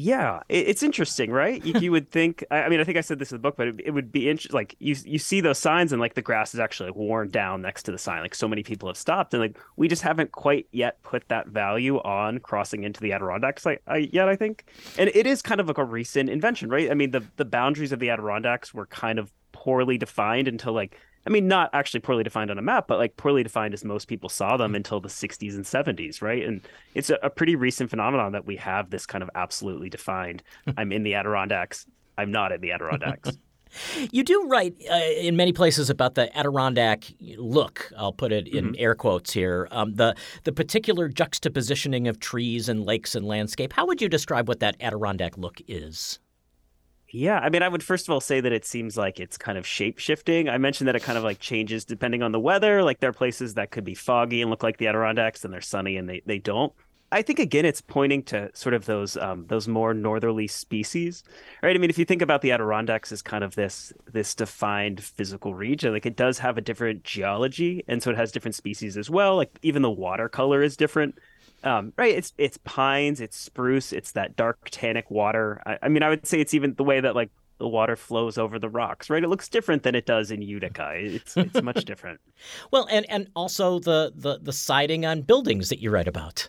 Yeah, 0.00 0.42
it's 0.48 0.84
interesting, 0.84 1.32
right? 1.32 1.64
You, 1.64 1.90
would 1.90 2.08
think. 2.08 2.44
I 2.52 2.68
mean, 2.68 2.78
I 2.78 2.84
think 2.84 2.98
I 2.98 3.00
said 3.00 3.18
this 3.18 3.32
in 3.32 3.36
the 3.36 3.40
book, 3.40 3.56
but 3.56 3.80
it, 3.80 3.92
would 3.92 4.12
be 4.12 4.28
interesting. 4.28 4.54
Like 4.54 4.76
you, 4.78 4.94
you 5.04 5.18
see 5.18 5.40
those 5.40 5.58
signs, 5.58 5.92
and 5.92 6.00
like 6.00 6.14
the 6.14 6.22
grass 6.22 6.54
is 6.54 6.60
actually 6.60 6.90
like 6.90 6.96
worn 6.96 7.30
down 7.30 7.62
next 7.62 7.82
to 7.84 7.92
the 7.92 7.98
sign. 7.98 8.22
Like 8.22 8.36
so 8.36 8.46
many 8.46 8.62
people 8.62 8.88
have 8.88 8.96
stopped, 8.96 9.34
and 9.34 9.42
like 9.42 9.58
we 9.74 9.88
just 9.88 10.02
haven't 10.02 10.30
quite 10.30 10.68
yet 10.70 11.02
put 11.02 11.26
that 11.28 11.48
value 11.48 11.98
on 12.02 12.38
crossing 12.38 12.84
into 12.84 13.00
the 13.00 13.12
Adirondacks 13.12 13.66
I, 13.66 13.78
uh, 13.90 13.96
yet. 13.96 14.28
I 14.28 14.36
think, 14.36 14.66
and 14.96 15.10
it 15.14 15.26
is 15.26 15.42
kind 15.42 15.60
of 15.60 15.66
like 15.66 15.78
a 15.78 15.84
recent 15.84 16.30
invention, 16.30 16.70
right? 16.70 16.92
I 16.92 16.94
mean, 16.94 17.10
the 17.10 17.24
the 17.36 17.44
boundaries 17.44 17.90
of 17.90 17.98
the 17.98 18.10
Adirondacks 18.10 18.72
were 18.72 18.86
kind 18.86 19.18
of 19.18 19.32
poorly 19.50 19.98
defined 19.98 20.46
until 20.46 20.74
like 20.74 20.96
I 21.26 21.30
mean, 21.30 21.48
not 21.48 21.70
actually 21.72 22.00
poorly 22.00 22.24
defined 22.24 22.50
on 22.50 22.58
a 22.58 22.62
map, 22.62 22.86
but 22.88 22.98
like 22.98 23.16
poorly 23.16 23.42
defined 23.42 23.74
as 23.74 23.84
most 23.84 24.08
people 24.08 24.28
saw 24.28 24.56
them 24.56 24.74
until 24.74 25.00
the 25.00 25.08
60s 25.08 25.54
and 25.54 25.64
70s, 25.64 26.22
right? 26.22 26.44
And 26.44 26.60
it's 26.94 27.10
a, 27.10 27.18
a 27.22 27.30
pretty 27.30 27.56
recent 27.56 27.90
phenomenon 27.90 28.32
that 28.32 28.46
we 28.46 28.56
have 28.56 28.90
this 28.90 29.06
kind 29.06 29.22
of 29.22 29.30
absolutely 29.34 29.90
defined. 29.90 30.42
I'm 30.76 30.92
in 30.92 31.02
the 31.02 31.14
Adirondacks. 31.14 31.86
I'm 32.16 32.30
not 32.30 32.52
in 32.52 32.60
the 32.60 32.72
Adirondacks. 32.72 33.36
You 34.12 34.24
do 34.24 34.46
write 34.48 34.74
uh, 34.90 34.94
in 34.94 35.36
many 35.36 35.52
places 35.52 35.90
about 35.90 36.14
the 36.14 36.34
Adirondack 36.36 37.04
look. 37.36 37.92
I'll 37.96 38.14
put 38.14 38.32
it 38.32 38.48
in 38.48 38.66
mm-hmm. 38.68 38.74
air 38.78 38.94
quotes 38.94 39.32
here. 39.32 39.68
Um, 39.70 39.94
the 39.94 40.14
the 40.44 40.52
particular 40.52 41.10
juxtapositioning 41.10 42.08
of 42.08 42.18
trees 42.18 42.70
and 42.70 42.84
lakes 42.84 43.14
and 43.14 43.26
landscape. 43.26 43.74
How 43.74 43.86
would 43.86 44.00
you 44.00 44.08
describe 44.08 44.48
what 44.48 44.60
that 44.60 44.76
Adirondack 44.80 45.36
look 45.36 45.60
is? 45.68 46.18
Yeah, 47.10 47.38
I 47.38 47.48
mean, 47.48 47.62
I 47.62 47.68
would 47.68 47.82
first 47.82 48.06
of 48.06 48.12
all 48.12 48.20
say 48.20 48.40
that 48.40 48.52
it 48.52 48.66
seems 48.66 48.96
like 48.96 49.18
it's 49.18 49.38
kind 49.38 49.56
of 49.56 49.66
shape 49.66 49.98
shifting. 49.98 50.48
I 50.48 50.58
mentioned 50.58 50.88
that 50.88 50.96
it 50.96 51.02
kind 51.02 51.16
of 51.16 51.24
like 51.24 51.38
changes 51.38 51.84
depending 51.84 52.22
on 52.22 52.32
the 52.32 52.40
weather. 52.40 52.82
Like 52.82 53.00
there 53.00 53.08
are 53.10 53.14
places 53.14 53.54
that 53.54 53.70
could 53.70 53.84
be 53.84 53.94
foggy 53.94 54.42
and 54.42 54.50
look 54.50 54.62
like 54.62 54.76
the 54.76 54.88
Adirondacks, 54.88 55.44
and 55.44 55.52
they're 55.52 55.62
sunny 55.62 55.96
and 55.96 56.08
they, 56.08 56.22
they 56.26 56.38
don't. 56.38 56.72
I 57.10 57.22
think 57.22 57.38
again, 57.38 57.64
it's 57.64 57.80
pointing 57.80 58.22
to 58.24 58.50
sort 58.52 58.74
of 58.74 58.84
those 58.84 59.16
um, 59.16 59.46
those 59.48 59.66
more 59.66 59.94
northerly 59.94 60.46
species, 60.46 61.24
right? 61.62 61.74
I 61.74 61.78
mean, 61.78 61.88
if 61.88 61.98
you 61.98 62.04
think 62.04 62.20
about 62.20 62.42
the 62.42 62.52
Adirondacks 62.52 63.10
as 63.12 63.22
kind 63.22 63.42
of 63.42 63.54
this 63.54 63.90
this 64.12 64.34
defined 64.34 65.02
physical 65.02 65.54
region, 65.54 65.94
like 65.94 66.04
it 66.04 66.16
does 66.16 66.38
have 66.40 66.58
a 66.58 66.60
different 66.60 67.04
geology, 67.04 67.82
and 67.88 68.02
so 68.02 68.10
it 68.10 68.18
has 68.18 68.30
different 68.32 68.54
species 68.56 68.98
as 68.98 69.08
well. 69.08 69.36
Like 69.36 69.58
even 69.62 69.80
the 69.80 69.90
water 69.90 70.28
color 70.28 70.62
is 70.62 70.76
different 70.76 71.18
um, 71.64 71.92
right 71.96 72.14
it's 72.14 72.32
it's 72.38 72.58
pines 72.58 73.20
it's 73.20 73.36
spruce 73.36 73.92
it's 73.92 74.12
that 74.12 74.36
dark 74.36 74.68
tannic 74.70 75.10
water. 75.10 75.60
I, 75.66 75.78
I, 75.82 75.88
mean 75.88 76.02
i 76.02 76.08
would 76.08 76.26
say 76.26 76.40
it's 76.40 76.54
even 76.54 76.74
the 76.74 76.84
way 76.84 77.00
that 77.00 77.14
like 77.14 77.30
the 77.58 77.68
water 77.68 77.96
flows 77.96 78.38
over 78.38 78.58
the 78.58 78.68
rocks 78.68 79.10
right? 79.10 79.22
It 79.22 79.28
looks 79.28 79.48
different 79.48 79.82
than 79.82 79.94
it 79.94 80.06
does 80.06 80.30
in 80.30 80.42
utica. 80.42 80.92
It's 80.94 81.36
it's 81.36 81.60
much 81.62 81.84
different. 81.84 82.20
Well 82.70 82.86
and 82.90 83.04
and 83.10 83.28
also 83.34 83.78
the 83.80 84.12
the 84.14 84.38
the 84.40 84.52
siding 84.52 85.04
on 85.04 85.22
buildings 85.22 85.68
that 85.68 85.80
you 85.80 85.90
write 85.90 86.08
about. 86.08 86.48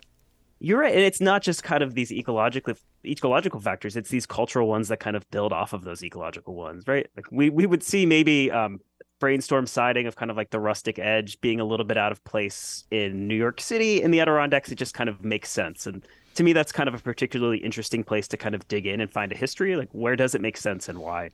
You're 0.59 0.79
right 0.79 0.93
and 0.93 1.01
it's 1.01 1.21
not 1.21 1.41
just 1.41 1.63
kind 1.63 1.83
of 1.83 1.95
these 1.95 2.11
ecological 2.11 2.75
ecological 3.05 3.61
factors 3.61 3.95
it's 3.95 4.09
these 4.09 4.25
cultural 4.25 4.67
ones 4.67 4.89
that 4.89 4.99
kind 4.99 5.15
of 5.15 5.29
build 5.31 5.53
off 5.53 5.71
of 5.71 5.85
those 5.85 6.03
ecological 6.03 6.53
ones 6.53 6.83
right? 6.87 7.07
Like 7.15 7.25
we 7.31 7.49
we 7.49 7.65
would 7.65 7.81
see 7.81 8.05
maybe 8.05 8.51
um 8.51 8.79
brainstorm 9.19 9.67
siding 9.67 10.07
of 10.07 10.15
kind 10.15 10.31
of 10.31 10.38
like 10.38 10.49
the 10.49 10.59
rustic 10.59 10.97
edge 10.99 11.39
being 11.41 11.59
a 11.59 11.65
little 11.65 11.85
bit 11.85 11.97
out 11.97 12.11
of 12.11 12.23
place 12.23 12.85
in 12.91 13.27
New 13.27 13.35
York 13.35 13.61
City. 13.61 14.01
In 14.01 14.11
the 14.11 14.19
Adirondacks, 14.19 14.71
it 14.71 14.75
just 14.75 14.93
kind 14.93 15.09
of 15.09 15.23
makes 15.23 15.49
sense. 15.49 15.85
And 15.85 16.05
to 16.35 16.43
me, 16.43 16.53
that's 16.53 16.71
kind 16.71 16.88
of 16.88 16.95
a 16.95 16.99
particularly 16.99 17.57
interesting 17.57 18.03
place 18.03 18.27
to 18.29 18.38
kind 18.38 18.55
of 18.55 18.67
dig 18.67 18.88
in 18.88 19.01
and 19.01 19.11
find 19.11 19.31
a 19.31 19.35
history. 19.35 19.75
Like, 19.75 19.89
where 19.91 20.15
does 20.15 20.35
it 20.35 20.41
make 20.41 20.57
sense 20.57 20.89
and 20.89 20.99
why? 20.99 21.29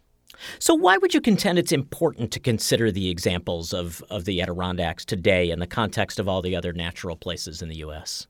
So, 0.60 0.74
why 0.74 0.98
would 0.98 1.14
you 1.14 1.22
contend 1.22 1.60
it's 1.60 1.72
important 1.72 2.32
to 2.32 2.40
consider 2.40 2.92
the 2.92 3.10
examples 3.10 3.74
of, 3.74 4.04
of 4.10 4.26
the 4.26 4.42
Adirondacks 4.42 5.06
today 5.06 5.50
in 5.50 5.60
the 5.60 5.68
context 5.68 6.20
of 6.20 6.28
all 6.28 6.42
the 6.42 6.56
other 6.56 6.74
natural 6.74 7.16
places 7.16 7.62
in 7.62 7.70
the 7.70 7.78
U.S.? 7.78 8.28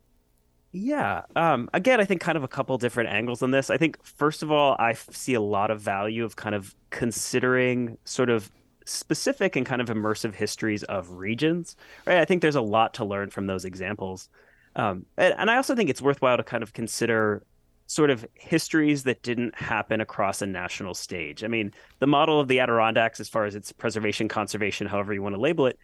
Yeah. 0.72 1.22
Um, 1.38 1.70
again, 1.74 2.02
I 2.02 2.06
think 2.06 2.20
kind 2.20 2.38
of 2.38 2.44
a 2.44 2.50
couple 2.50 2.78
different 2.78 3.10
angles 3.10 3.42
on 3.42 3.52
this. 3.52 3.70
I 3.70 3.78
think, 3.78 4.04
first 4.04 4.44
of 4.44 4.52
all, 4.52 4.76
I 4.78 4.94
see 4.94 5.34
a 5.34 5.42
lot 5.42 5.72
of 5.72 5.80
value 5.80 6.26
of 6.26 6.36
kind 6.36 6.54
of 6.54 6.76
considering 6.90 7.98
sort 8.04 8.30
of 8.30 8.52
specific 8.86 9.56
and 9.56 9.66
kind 9.66 9.82
of 9.82 9.90
immersive 9.90 10.34
histories 10.34 10.84
of 10.84 11.10
regions. 11.12 11.76
Right. 12.06 12.20
I 12.20 12.26
think 12.26 12.42
there's 12.42 12.56
a 12.56 12.62
lot 12.62 12.94
to 12.96 13.06
learn 13.06 13.30
from 13.30 13.48
those 13.48 13.66
examples. 13.66 14.30
Um, 14.76 15.06
and, 15.18 15.34
and 15.38 15.52
I 15.52 15.58
also 15.58 15.76
think 15.76 15.90
it's 15.90 16.02
worthwhile 16.02 16.38
to 16.38 16.44
kind 16.44 16.64
of 16.64 16.74
consider 16.74 17.44
sort 17.88 18.10
of 18.10 18.26
histories 18.34 19.04
that 19.04 19.22
didn't 19.22 19.56
happen 19.56 20.02
across 20.02 20.42
a 20.42 20.48
national 20.48 20.94
stage. 20.94 21.44
I 21.44 21.48
mean, 21.48 21.72
the 22.00 22.08
model 22.08 22.40
of 22.40 22.48
the 22.48 22.60
Adirondacks, 22.60 23.20
as 23.20 23.30
far 23.30 23.46
as 23.46 23.56
its 23.56 23.72
preservation, 23.72 24.28
conservation, 24.28 24.88
however 24.88 25.14
you 25.14 25.22
want 25.22 25.36
to 25.36 25.42
label 25.42 25.68
it, 25.68 25.78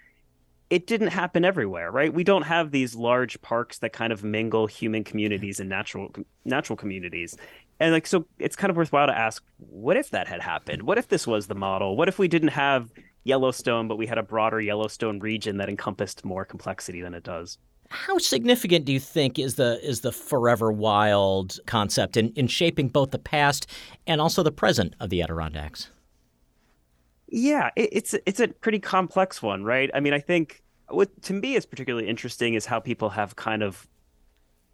it 0.71 0.87
didn't 0.87 1.09
happen 1.09 1.43
everywhere, 1.43 1.91
right? 1.91 2.13
We 2.13 2.23
don't 2.23 2.43
have 2.43 2.71
these 2.71 2.95
large 2.95 3.39
parks 3.41 3.79
that 3.79 3.91
kind 3.91 4.11
of 4.13 4.23
mingle 4.23 4.67
human 4.67 5.03
communities 5.03 5.59
and 5.59 5.69
natural 5.69 6.11
natural 6.45 6.77
communities. 6.77 7.37
And 7.81 7.93
like 7.93 8.05
so 8.05 8.27
it's 8.37 8.55
kind 8.55 8.69
of 8.69 8.77
worthwhile 8.77 9.07
to 9.07 9.17
ask 9.17 9.43
what 9.57 9.97
if 9.97 10.11
that 10.11 10.27
had 10.27 10.39
happened? 10.39 10.83
What 10.83 10.99
if 10.99 11.07
this 11.07 11.25
was 11.25 11.47
the 11.47 11.55
model? 11.55 11.97
What 11.97 12.07
if 12.07 12.19
we 12.19 12.27
didn't 12.27 12.49
have 12.49 12.91
Yellowstone 13.23 13.87
but 13.87 13.97
we 13.97 14.05
had 14.05 14.19
a 14.19 14.23
broader 14.23 14.61
Yellowstone 14.61 15.19
region 15.19 15.57
that 15.57 15.67
encompassed 15.67 16.23
more 16.23 16.45
complexity 16.45 17.01
than 17.01 17.15
it 17.15 17.23
does? 17.23 17.57
How 17.89 18.19
significant 18.19 18.85
do 18.85 18.93
you 18.93 18.99
think 18.99 19.39
is 19.39 19.55
the 19.55 19.79
is 19.83 20.01
the 20.01 20.11
forever 20.11 20.71
wild 20.71 21.59
concept 21.65 22.17
in, 22.17 22.31
in 22.33 22.45
shaping 22.45 22.87
both 22.87 23.09
the 23.09 23.19
past 23.19 23.65
and 24.05 24.21
also 24.21 24.43
the 24.43 24.51
present 24.51 24.93
of 24.99 25.09
the 25.09 25.23
Adirondacks? 25.23 25.89
Yeah, 27.29 27.71
it, 27.75 27.89
it's 27.91 28.15
it's 28.27 28.39
a 28.39 28.49
pretty 28.49 28.79
complex 28.79 29.41
one, 29.41 29.63
right? 29.63 29.89
I 29.91 30.01
mean, 30.01 30.13
I 30.13 30.19
think 30.19 30.61
what 30.87 31.09
to 31.23 31.33
me 31.33 31.55
is 31.55 31.65
particularly 31.65 32.07
interesting 32.07 32.53
is 32.53 32.67
how 32.67 32.79
people 32.79 33.09
have 33.09 33.35
kind 33.35 33.63
of 33.63 33.87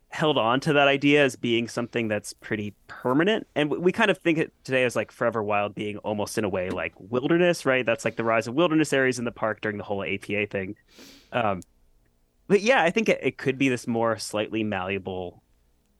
held 0.09 0.37
on 0.37 0.59
to 0.61 0.73
that 0.73 0.87
idea 0.87 1.23
as 1.23 1.35
being 1.35 1.67
something 1.67 2.07
that's 2.07 2.33
pretty 2.33 2.73
permanent. 2.87 3.45
And 3.55 3.69
we 3.69 3.91
kind 3.91 4.09
of 4.09 4.17
think 4.17 4.37
it 4.37 4.53
today 4.63 4.83
as 4.83 4.95
like 4.95 5.11
forever 5.11 5.43
wild 5.43 5.75
being 5.75 5.97
almost 5.97 6.37
in 6.37 6.43
a 6.43 6.49
way 6.49 6.69
like 6.69 6.93
wilderness 6.97 7.65
right? 7.65 7.85
That's 7.85 8.05
like 8.05 8.15
the 8.15 8.23
rise 8.23 8.47
of 8.47 8.55
wilderness 8.55 8.93
areas 8.93 9.19
in 9.19 9.25
the 9.25 9.31
park 9.31 9.61
during 9.61 9.77
the 9.77 9.83
whole 9.83 10.03
apa 10.03 10.47
thing. 10.47 10.75
Um, 11.31 11.61
but 12.47 12.61
yeah 12.61 12.81
i 12.81 12.89
think 12.89 13.09
it, 13.09 13.19
it 13.21 13.37
could 13.37 13.57
be 13.57 13.69
this 13.69 13.87
more 13.87 14.17
slightly 14.17 14.63
malleable 14.63 15.43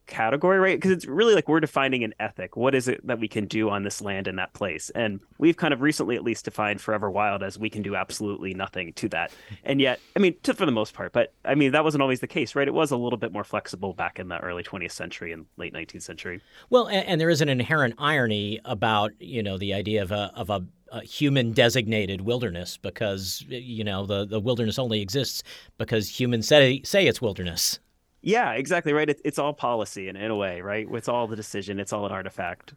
category, 0.08 0.60
right? 0.60 0.78
Because 0.78 0.92
it's 0.92 1.06
really 1.06 1.36
like 1.36 1.48
we're 1.48 1.60
defining 1.60 2.04
an 2.04 2.14
ethic. 2.20 2.56
What 2.56 2.74
is 2.74 2.88
it 2.88 3.06
that 3.06 3.20
we 3.20 3.28
can 3.28 3.46
do 3.46 3.70
on 3.70 3.84
this 3.84 4.02
land 4.02 4.28
in 4.28 4.38
that 4.38 4.54
place? 4.54 4.90
And 4.92 5.20
we've 5.38 5.58
kind 5.58 5.74
of 5.74 5.82
recently, 5.82 6.16
at 6.16 6.24
least, 6.24 6.46
defined 6.46 6.82
Forever 6.82 7.12
Wild 7.12 7.44
as 7.44 7.60
we 7.60 7.70
can 7.70 7.82
do 7.82 7.96
absolutely 7.96 8.54
nothing 8.54 8.94
to 8.94 9.10
that. 9.10 9.32
And 9.64 9.80
yet, 9.80 10.00
I 10.16 10.20
mean, 10.20 10.36
to, 10.44 10.54
for 10.54 10.66
the 10.66 10.72
most 10.72 10.94
part, 10.94 11.14
but 11.14 11.34
I 11.46 11.56
mean, 11.56 11.72
that 11.74 11.84
wasn't 11.84 12.02
always 12.02 12.20
the 12.20 12.28
case, 12.28 12.56
right? 12.56 12.68
It 12.68 12.74
was 12.74 12.92
a 12.92 12.98
little 12.98 13.18
bit 13.18 13.32
more 13.32 13.44
flexible 13.44 13.94
back 13.94 14.20
in 14.20 14.30
the 14.30 14.40
early 14.40 14.64
20th 14.64 14.92
century 14.92 15.32
and 15.32 15.46
late 15.58 15.74
19th 15.74 16.02
century. 16.04 16.42
Well, 16.70 16.88
and, 16.88 17.06
and 17.06 17.22
there 17.22 17.30
is 17.30 17.42
an 17.42 17.50
inherent 17.50 17.96
irony 17.98 18.60
about 18.66 19.12
you 19.20 19.44
know 19.44 19.58
the 19.58 19.74
idea 19.74 20.02
of 20.02 20.12
a 20.12 20.32
of 20.36 20.50
a 20.50 20.66
human 21.02 21.52
designated 21.52 22.22
wilderness 22.22 22.78
because 22.78 23.44
you 23.48 23.84
know 23.84 24.06
the, 24.06 24.26
the 24.26 24.40
wilderness 24.40 24.80
only 24.80 25.02
exists 25.02 25.44
because 25.78 26.20
humans 26.20 26.48
say 26.48 26.82
say 26.84 27.08
it's 27.08 27.22
wilderness. 27.22 27.80
Yeah, 28.28 28.52
exactly 28.52 28.92
right. 28.92 29.10
It, 29.10 29.22
it's 29.24 29.40
all 29.40 29.54
policy 29.54 30.10
in, 30.10 30.18
in 30.18 30.32
a 30.32 30.36
way, 30.36 30.60
right? 30.60 30.86
It's 30.92 31.08
all 31.08 31.28
the 31.28 31.38
decision. 31.38 31.80
It's 31.80 31.94
all 31.94 32.06
an 32.06 32.12
artifact. 32.12 32.74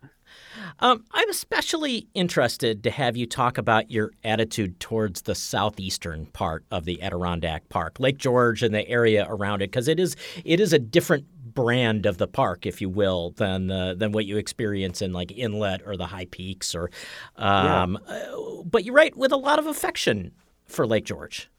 Um, 0.79 1.05
I'm 1.11 1.29
especially 1.29 2.07
interested 2.15 2.85
to 2.85 2.91
have 2.93 3.17
you 3.17 3.27
talk 3.27 3.59
about 3.59 3.91
your 3.91 4.13
attitude 4.23 4.79
towards 4.79 5.23
the 5.23 5.35
southeastern 5.35 6.27
part 6.27 6.65
of 6.71 6.85
the 6.85 7.03
Adirondack 7.03 7.69
Park, 7.69 7.99
Lake 7.99 8.17
George, 8.17 8.63
and 8.63 8.73
the 8.73 8.89
area 8.89 9.27
around 9.29 9.61
it, 9.61 9.73
because 9.73 9.89
it 9.89 9.99
is 9.99 10.15
it 10.45 10.61
is 10.61 10.73
a 10.73 10.79
different 10.79 11.27
brand 11.53 12.07
of 12.07 12.19
the 12.19 12.29
park, 12.29 12.65
if 12.65 12.81
you 12.81 12.89
will, 12.89 13.31
than 13.33 13.73
uh, 13.73 13.95
than 13.95 14.13
what 14.13 14.27
you 14.27 14.37
experience 14.37 15.03
in 15.03 15.13
like 15.13 15.33
Inlet 15.33 15.83
or 15.85 15.97
the 15.97 16.07
High 16.07 16.27
Peaks, 16.27 16.77
or. 16.77 16.93
Um, 17.35 17.99
yeah. 18.07 18.15
Uh, 18.15 18.63
but 18.63 18.85
you're 18.85 18.95
right 18.95 19.17
with 19.17 19.33
a 19.33 19.37
lot 19.37 19.59
of 19.59 19.67
affection 19.67 20.31
for 20.67 20.87
Lake 20.87 21.07
George 21.07 21.51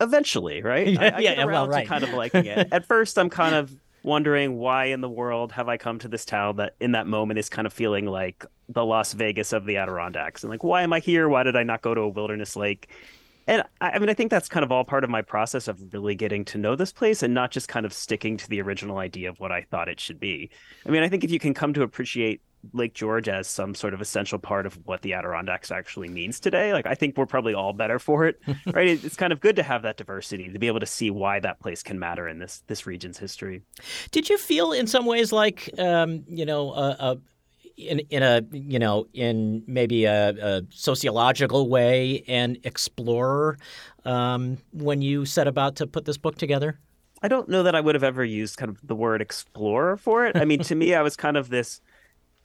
eventually, 0.00 0.62
right? 0.62 0.88
yeah, 0.88 1.00
I, 1.14 1.16
I 1.16 1.18
yeah, 1.20 1.44
well, 1.44 1.68
right. 1.68 1.86
kind 1.86 2.04
of 2.04 2.12
liking 2.12 2.46
it. 2.46 2.68
At 2.72 2.86
first, 2.86 3.18
I'm 3.18 3.30
kind 3.30 3.54
of 3.54 3.74
wondering 4.02 4.56
why 4.56 4.86
in 4.86 5.00
the 5.02 5.08
world 5.08 5.52
have 5.52 5.68
I 5.68 5.76
come 5.76 5.98
to 5.98 6.08
this 6.08 6.24
town 6.24 6.56
that 6.56 6.74
in 6.80 6.92
that 6.92 7.06
moment 7.06 7.38
is 7.38 7.48
kind 7.48 7.66
of 7.66 7.72
feeling 7.72 8.06
like 8.06 8.46
the 8.68 8.84
Las 8.84 9.12
Vegas 9.12 9.52
of 9.52 9.66
the 9.66 9.76
Adirondacks, 9.76 10.42
and 10.42 10.50
like 10.50 10.64
why 10.64 10.82
am 10.82 10.92
I 10.92 11.00
here? 11.00 11.28
Why 11.28 11.42
did 11.42 11.56
I 11.56 11.62
not 11.62 11.82
go 11.82 11.94
to 11.94 12.00
a 12.02 12.08
wilderness 12.08 12.56
lake? 12.56 12.88
And 13.46 13.64
I, 13.80 13.90
I 13.90 13.98
mean, 13.98 14.08
I 14.08 14.14
think 14.14 14.30
that's 14.30 14.48
kind 14.48 14.64
of 14.64 14.70
all 14.70 14.84
part 14.84 15.02
of 15.02 15.10
my 15.10 15.22
process 15.22 15.66
of 15.66 15.92
really 15.92 16.14
getting 16.14 16.44
to 16.46 16.58
know 16.58 16.76
this 16.76 16.92
place 16.92 17.22
and 17.22 17.34
not 17.34 17.50
just 17.50 17.68
kind 17.68 17.84
of 17.84 17.92
sticking 17.92 18.36
to 18.36 18.48
the 18.48 18.62
original 18.62 18.98
idea 18.98 19.28
of 19.28 19.40
what 19.40 19.50
I 19.50 19.62
thought 19.62 19.88
it 19.88 19.98
should 19.98 20.20
be. 20.20 20.50
I 20.86 20.90
mean, 20.90 21.02
I 21.02 21.08
think 21.08 21.24
if 21.24 21.30
you 21.30 21.38
can 21.38 21.52
come 21.52 21.72
to 21.74 21.82
appreciate 21.82 22.42
Lake 22.72 22.94
George 22.94 23.28
as 23.28 23.48
some 23.48 23.74
sort 23.74 23.94
of 23.94 24.00
essential 24.00 24.38
part 24.38 24.66
of 24.66 24.74
what 24.86 25.02
the 25.02 25.14
Adirondacks 25.14 25.70
actually 25.70 26.08
means 26.08 26.40
today. 26.40 26.72
Like 26.72 26.86
I 26.86 26.94
think 26.94 27.16
we're 27.16 27.26
probably 27.26 27.54
all 27.54 27.72
better 27.72 27.98
for 27.98 28.26
it, 28.26 28.40
right? 28.66 29.02
it's 29.04 29.16
kind 29.16 29.32
of 29.32 29.40
good 29.40 29.56
to 29.56 29.62
have 29.62 29.82
that 29.82 29.96
diversity 29.96 30.50
to 30.52 30.58
be 30.58 30.66
able 30.66 30.80
to 30.80 30.86
see 30.86 31.10
why 31.10 31.40
that 31.40 31.60
place 31.60 31.82
can 31.82 31.98
matter 31.98 32.28
in 32.28 32.38
this 32.38 32.62
this 32.66 32.86
region's 32.86 33.18
history. 33.18 33.62
Did 34.10 34.28
you 34.28 34.38
feel 34.38 34.72
in 34.72 34.86
some 34.86 35.06
ways 35.06 35.32
like 35.32 35.70
um, 35.78 36.24
you 36.28 36.44
know 36.44 36.72
a, 36.72 36.96
a 36.98 37.18
in 37.76 38.00
in 38.10 38.22
a 38.22 38.42
you 38.52 38.78
know 38.78 39.06
in 39.12 39.62
maybe 39.66 40.04
a, 40.04 40.30
a 40.30 40.62
sociological 40.70 41.68
way 41.68 42.24
an 42.28 42.58
explorer 42.64 43.58
um, 44.04 44.58
when 44.72 45.02
you 45.02 45.24
set 45.24 45.48
about 45.48 45.76
to 45.76 45.86
put 45.86 46.04
this 46.04 46.18
book 46.18 46.36
together? 46.36 46.78
I 47.22 47.28
don't 47.28 47.48
know 47.48 47.62
that 47.64 47.74
I 47.74 47.80
would 47.80 47.94
have 47.94 48.04
ever 48.04 48.24
used 48.24 48.56
kind 48.56 48.70
of 48.70 48.78
the 48.86 48.94
word 48.94 49.20
explorer 49.20 49.96
for 49.98 50.24
it. 50.24 50.36
I 50.36 50.46
mean, 50.46 50.60
to 50.60 50.74
me, 50.74 50.94
I 50.94 51.02
was 51.02 51.16
kind 51.16 51.36
of 51.36 51.50
this 51.50 51.82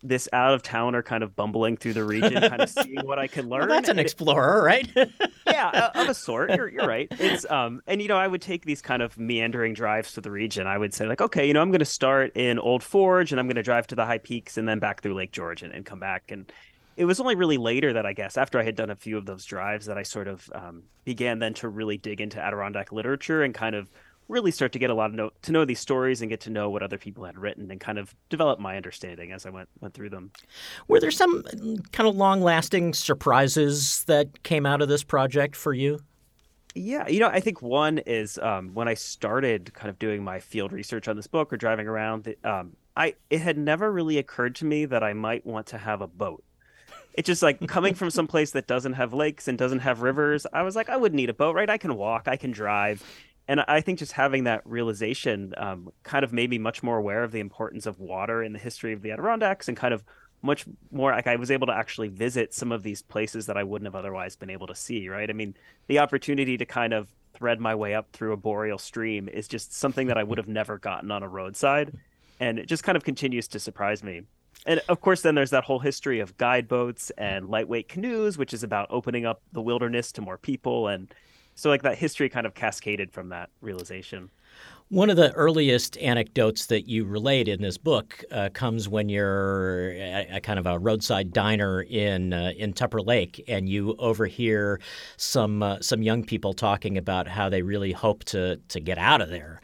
this 0.08 0.30
out 0.34 0.54
of 0.54 0.64
towner 0.64 1.02
kind 1.02 1.24
of 1.24 1.36
bumbling 1.36 1.78
through 1.78 1.94
the 1.94 2.04
region, 2.04 2.34
kind 2.34 2.62
of 2.62 2.70
seeing 2.70 3.06
what 3.06 3.20
I 3.20 3.28
can 3.28 3.50
learn. 3.50 3.68
Well, 3.68 3.70
that's 3.70 3.90
an 3.90 4.00
explorer, 4.00 4.64
right? 4.64 4.88
yeah, 5.48 5.92
of 5.96 6.10
a 6.10 6.14
sort. 6.16 6.52
You're, 6.52 6.68
you're 6.68 6.88
right. 6.88 7.08
It's 7.12 7.50
um, 7.50 7.82
and 7.88 8.02
you 8.02 8.08
know, 8.08 8.18
I 8.18 8.28
would 8.28 8.42
take 8.42 8.66
these 8.66 8.82
kind 8.82 9.02
of 9.02 9.18
meandering 9.18 9.74
drives 9.74 10.14
to 10.14 10.22
the 10.22 10.32
region. 10.32 10.68
I 10.68 10.78
would 10.78 10.94
say 10.94 11.08
like, 11.08 11.22
okay, 11.22 11.48
you 11.48 11.54
know, 11.54 11.62
I'm 11.62 11.72
going 11.72 11.80
to 11.80 11.86
start 11.86 12.36
in 12.36 12.60
Old 12.60 12.84
Forge, 12.84 13.32
and 13.32 13.40
I'm 13.40 13.48
going 13.48 13.56
to 13.56 13.64
drive 13.64 13.88
to 13.88 13.96
the 13.96 14.06
high 14.06 14.20
peaks, 14.20 14.58
and 14.58 14.68
then 14.68 14.80
back 14.80 15.02
through 15.02 15.16
Lake 15.16 15.32
George, 15.32 15.64
and, 15.64 15.74
and 15.74 15.86
come 15.86 16.00
back. 16.00 16.32
And 16.32 16.52
it 16.98 17.06
was 17.06 17.20
only 17.20 17.36
really 17.36 17.58
later 17.58 17.94
that 17.94 18.06
I 18.06 18.14
guess 18.14 18.38
after 18.38 18.60
I 18.60 18.64
had 18.64 18.76
done 18.76 18.90
a 18.90 18.96
few 18.96 19.18
of 19.18 19.26
those 19.26 19.46
drives 19.46 19.86
that 19.88 19.98
I 19.98 20.04
sort 20.04 20.28
of 20.28 20.50
um, 20.54 20.84
began 21.04 21.40
then 21.40 21.54
to 21.56 21.68
really 21.68 21.98
dig 21.98 22.22
into 22.22 22.40
Adirondack 22.40 22.92
literature 22.92 23.44
and 23.44 23.54
kind 23.54 23.76
of 23.76 23.90
really 24.28 24.52
start 24.52 24.72
to 24.72 24.80
get 24.80 24.90
a 24.90 24.94
lot 24.94 25.10
of 25.12 25.16
know, 25.16 25.32
to 25.44 25.52
know 25.52 25.66
these 25.66 25.80
stories 25.80 26.22
and 26.22 26.30
get 26.30 26.40
to 26.42 26.50
know 26.50 26.70
what 26.70 26.82
other 26.82 26.98
people 26.98 27.26
had 27.26 27.38
written 27.38 27.70
and 27.70 27.80
kind 27.80 27.98
of 27.98 28.16
develop 28.30 28.60
my 28.60 28.76
understanding 28.76 29.32
as 29.32 29.46
I 29.46 29.50
went 29.50 29.70
went 29.82 29.94
through 29.94 30.10
them. 30.10 30.32
Were 30.88 31.00
there 31.00 31.12
some 31.12 31.44
kind 31.92 32.10
of 32.10 32.16
long 32.16 32.42
lasting 32.42 32.94
surprises 32.94 34.04
that 34.06 34.44
came 34.44 34.66
out 34.66 34.82
of 34.82 34.90
this 34.90 35.04
project 35.04 35.56
for 35.56 35.74
you? 35.74 36.00
Yeah, 36.74 37.08
you 37.08 37.22
know, 37.22 37.30
I 37.30 37.40
think 37.40 37.62
one 37.62 38.00
is 38.00 38.38
um, 38.40 38.74
when 38.74 38.90
I 38.90 38.96
started 38.96 39.74
kind 39.74 39.90
of 39.90 39.98
doing 39.98 40.24
my 40.24 40.40
field 40.40 40.74
research 40.74 41.08
on 41.08 41.16
this 41.16 41.28
book 41.28 41.54
or 41.54 41.58
driving 41.58 41.88
around. 41.88 42.36
Um, 42.44 42.76
I 42.98 43.16
it 43.30 43.42
had 43.42 43.58
never 43.58 43.92
really 43.92 44.18
occurred 44.18 44.56
to 44.56 44.66
me 44.66 44.86
that 44.86 45.04
I 45.04 45.14
might 45.14 45.46
want 45.46 45.68
to 45.68 45.78
have 45.78 46.02
a 46.02 46.08
boat. 46.08 46.44
It's 47.14 47.28
just 47.28 47.42
like 47.42 47.66
coming 47.68 47.94
from 47.94 48.10
some 48.12 48.28
place 48.28 48.52
that 48.52 48.68
doesn't 48.68 48.94
have 48.94 49.14
lakes 49.14 49.48
and 49.48 49.58
doesn't 49.58 49.80
have 49.80 50.02
rivers. 50.02 50.46
I 50.52 50.64
was 50.64 50.76
like, 50.76 50.90
I 50.90 50.98
wouldn't 50.98 51.16
need 51.16 51.30
a 51.30 51.34
boat, 51.34 51.56
right? 51.56 51.70
I 51.70 51.78
can 51.78 51.96
walk, 51.96 52.28
I 52.28 52.36
can 52.36 52.52
drive, 52.52 53.04
and 53.48 53.62
I 53.68 53.82
think 53.82 54.00
just 54.00 54.14
having 54.14 54.46
that 54.46 54.62
realization 54.66 55.54
um, 55.58 55.92
kind 56.04 56.24
of 56.24 56.34
made 56.34 56.50
me 56.50 56.58
much 56.58 56.82
more 56.82 56.98
aware 56.98 57.24
of 57.24 57.32
the 57.32 57.40
importance 57.40 57.86
of 57.86 58.00
water 58.00 58.42
in 58.42 58.54
the 58.54 58.60
history 58.60 58.94
of 58.94 59.02
the 59.02 59.12
Adirondacks 59.12 59.68
and 59.68 59.78
kind 59.78 59.94
of 59.94 60.04
much 60.42 60.66
more 60.92 61.12
like 61.12 61.28
I 61.28 61.36
was 61.36 61.52
able 61.52 61.68
to 61.68 61.74
actually 61.74 62.08
visit 62.08 62.54
some 62.54 62.72
of 62.72 62.84
these 62.84 63.02
places 63.02 63.46
that 63.48 63.58
I 63.58 63.64
wouldn't 63.64 63.88
have 63.88 63.96
otherwise 63.96 64.36
been 64.36 64.50
able 64.50 64.68
to 64.68 64.76
see, 64.76 65.10
right? 65.10 65.30
I 65.30 65.34
mean, 65.34 65.56
the 65.88 66.00
opportunity 66.00 66.58
to 66.58 66.66
kind 66.66 66.94
of 66.94 67.08
thread 67.34 67.60
my 67.60 67.76
way 67.76 67.94
up 67.94 68.08
through 68.14 68.34
a 68.34 68.38
boreal 68.38 68.78
stream 68.78 69.28
is 69.28 69.48
just 69.48 69.74
something 69.74 70.08
that 70.08 70.18
I 70.18 70.24
would 70.24 70.38
have 70.38 70.48
never 70.48 70.78
gotten 70.78 71.12
on 71.12 71.24
a 71.24 71.28
roadside. 71.28 71.94
And 72.40 72.60
it 72.60 72.68
just 72.68 72.84
kind 72.84 72.96
of 72.96 73.04
continues 73.04 73.48
to 73.50 73.60
surprise 73.60 74.04
me. 74.04 74.22
And 74.66 74.82
of 74.90 75.02
course, 75.02 75.22
then 75.22 75.36
there's 75.36 75.52
that 75.52 75.64
whole 75.64 75.80
history 75.80 76.20
of 76.20 76.38
guide 76.38 76.68
boats 76.68 77.12
and 77.18 77.50
lightweight 77.50 77.88
canoes, 77.88 78.38
which 78.38 78.54
is 78.54 78.64
about 78.64 78.88
opening 78.90 79.26
up 79.26 79.42
the 79.52 79.62
wilderness 79.62 80.12
to 80.14 80.22
more 80.22 80.38
people 80.38 80.88
and 80.88 81.14
so 81.56 81.70
like 81.70 81.82
that 81.84 81.98
history 81.98 82.30
kind 82.30 82.46
of 82.46 82.54
cascaded 82.54 83.12
from 83.12 83.30
that 83.30 83.50
realization. 83.62 84.30
One 84.90 85.10
of 85.10 85.18
the 85.18 85.34
earliest 85.34 85.98
anecdotes 85.98 86.68
that 86.68 86.88
you 86.88 87.06
relate 87.06 87.48
in 87.48 87.60
this 87.60 87.76
book 87.76 88.24
uh, 88.32 88.50
comes 88.54 88.88
when 88.88 89.10
you're 89.10 89.90
at 89.94 90.28
a 90.32 90.40
kind 90.40 90.60
of 90.60 90.68
a 90.68 90.78
roadside 90.78 91.34
diner 91.34 91.82
in 91.82 92.34
uh, 92.34 92.52
in 92.56 92.72
Tupper 92.72 93.02
Lake, 93.02 93.44
and 93.48 93.68
you 93.68 93.96
overhear 93.98 94.80
some 95.18 95.64
uh, 95.64 95.80
some 95.82 96.04
young 96.04 96.24
people 96.24 96.54
talking 96.54 97.00
about 97.00 97.28
how 97.28 97.50
they 97.50 97.64
really 97.64 97.94
hope 97.94 98.26
to 98.26 98.58
to 98.58 98.80
get 98.80 99.00
out 99.00 99.22
of 99.22 99.30
there, 99.30 99.60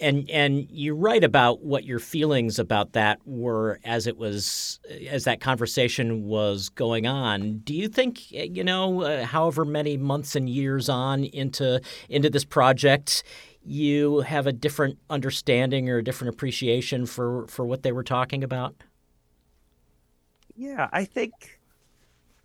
and 0.00 0.30
and 0.30 0.66
you 0.70 0.94
write 0.94 1.24
about 1.24 1.62
what 1.62 1.84
your 1.84 1.98
feelings 1.98 2.58
about 2.58 2.94
that 2.94 3.20
were 3.26 3.78
as 3.84 4.06
it 4.06 4.16
was 4.16 4.80
as 5.10 5.24
that 5.24 5.42
conversation 5.42 6.24
was 6.24 6.70
going 6.70 7.06
on. 7.06 7.58
Do 7.58 7.74
you 7.74 7.86
think 7.86 8.32
you 8.32 8.64
know, 8.64 9.02
uh, 9.02 9.26
however 9.26 9.66
many 9.66 9.98
months 9.98 10.34
and 10.34 10.48
years 10.48 10.88
on 10.88 11.24
into 11.24 11.82
into 12.08 12.30
this 12.30 12.46
project? 12.46 13.24
You 13.64 14.20
have 14.20 14.46
a 14.46 14.52
different 14.52 14.98
understanding 15.10 15.88
or 15.88 15.98
a 15.98 16.04
different 16.04 16.34
appreciation 16.34 17.06
for 17.06 17.46
for 17.48 17.64
what 17.64 17.82
they 17.82 17.92
were 17.92 18.04
talking 18.04 18.44
about? 18.44 18.74
Yeah, 20.56 20.88
I 20.92 21.04
think 21.04 21.60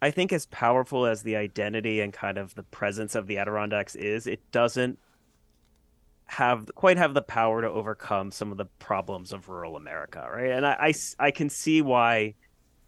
I 0.01 0.11
think 0.11 0.31
as 0.31 0.45
powerful 0.47 1.05
as 1.05 1.23
the 1.23 1.35
identity 1.35 1.99
and 2.01 2.13
kind 2.13 2.37
of 2.37 2.55
the 2.55 2.63
presence 2.63 3.15
of 3.15 3.27
the 3.27 3.37
Adirondacks 3.37 3.95
is, 3.95 4.27
it 4.27 4.39
doesn't 4.51 4.97
have 6.25 6.69
quite 6.75 6.97
have 6.97 7.13
the 7.13 7.21
power 7.21 7.61
to 7.61 7.69
overcome 7.69 8.31
some 8.31 8.51
of 8.51 8.57
the 8.57 8.65
problems 8.77 9.33
of 9.33 9.49
rural 9.49 9.75
America, 9.75 10.27
right? 10.31 10.51
And 10.51 10.65
I, 10.65 10.77
I, 10.79 10.93
I 11.19 11.31
can 11.31 11.49
see 11.49 11.81
why 11.81 12.35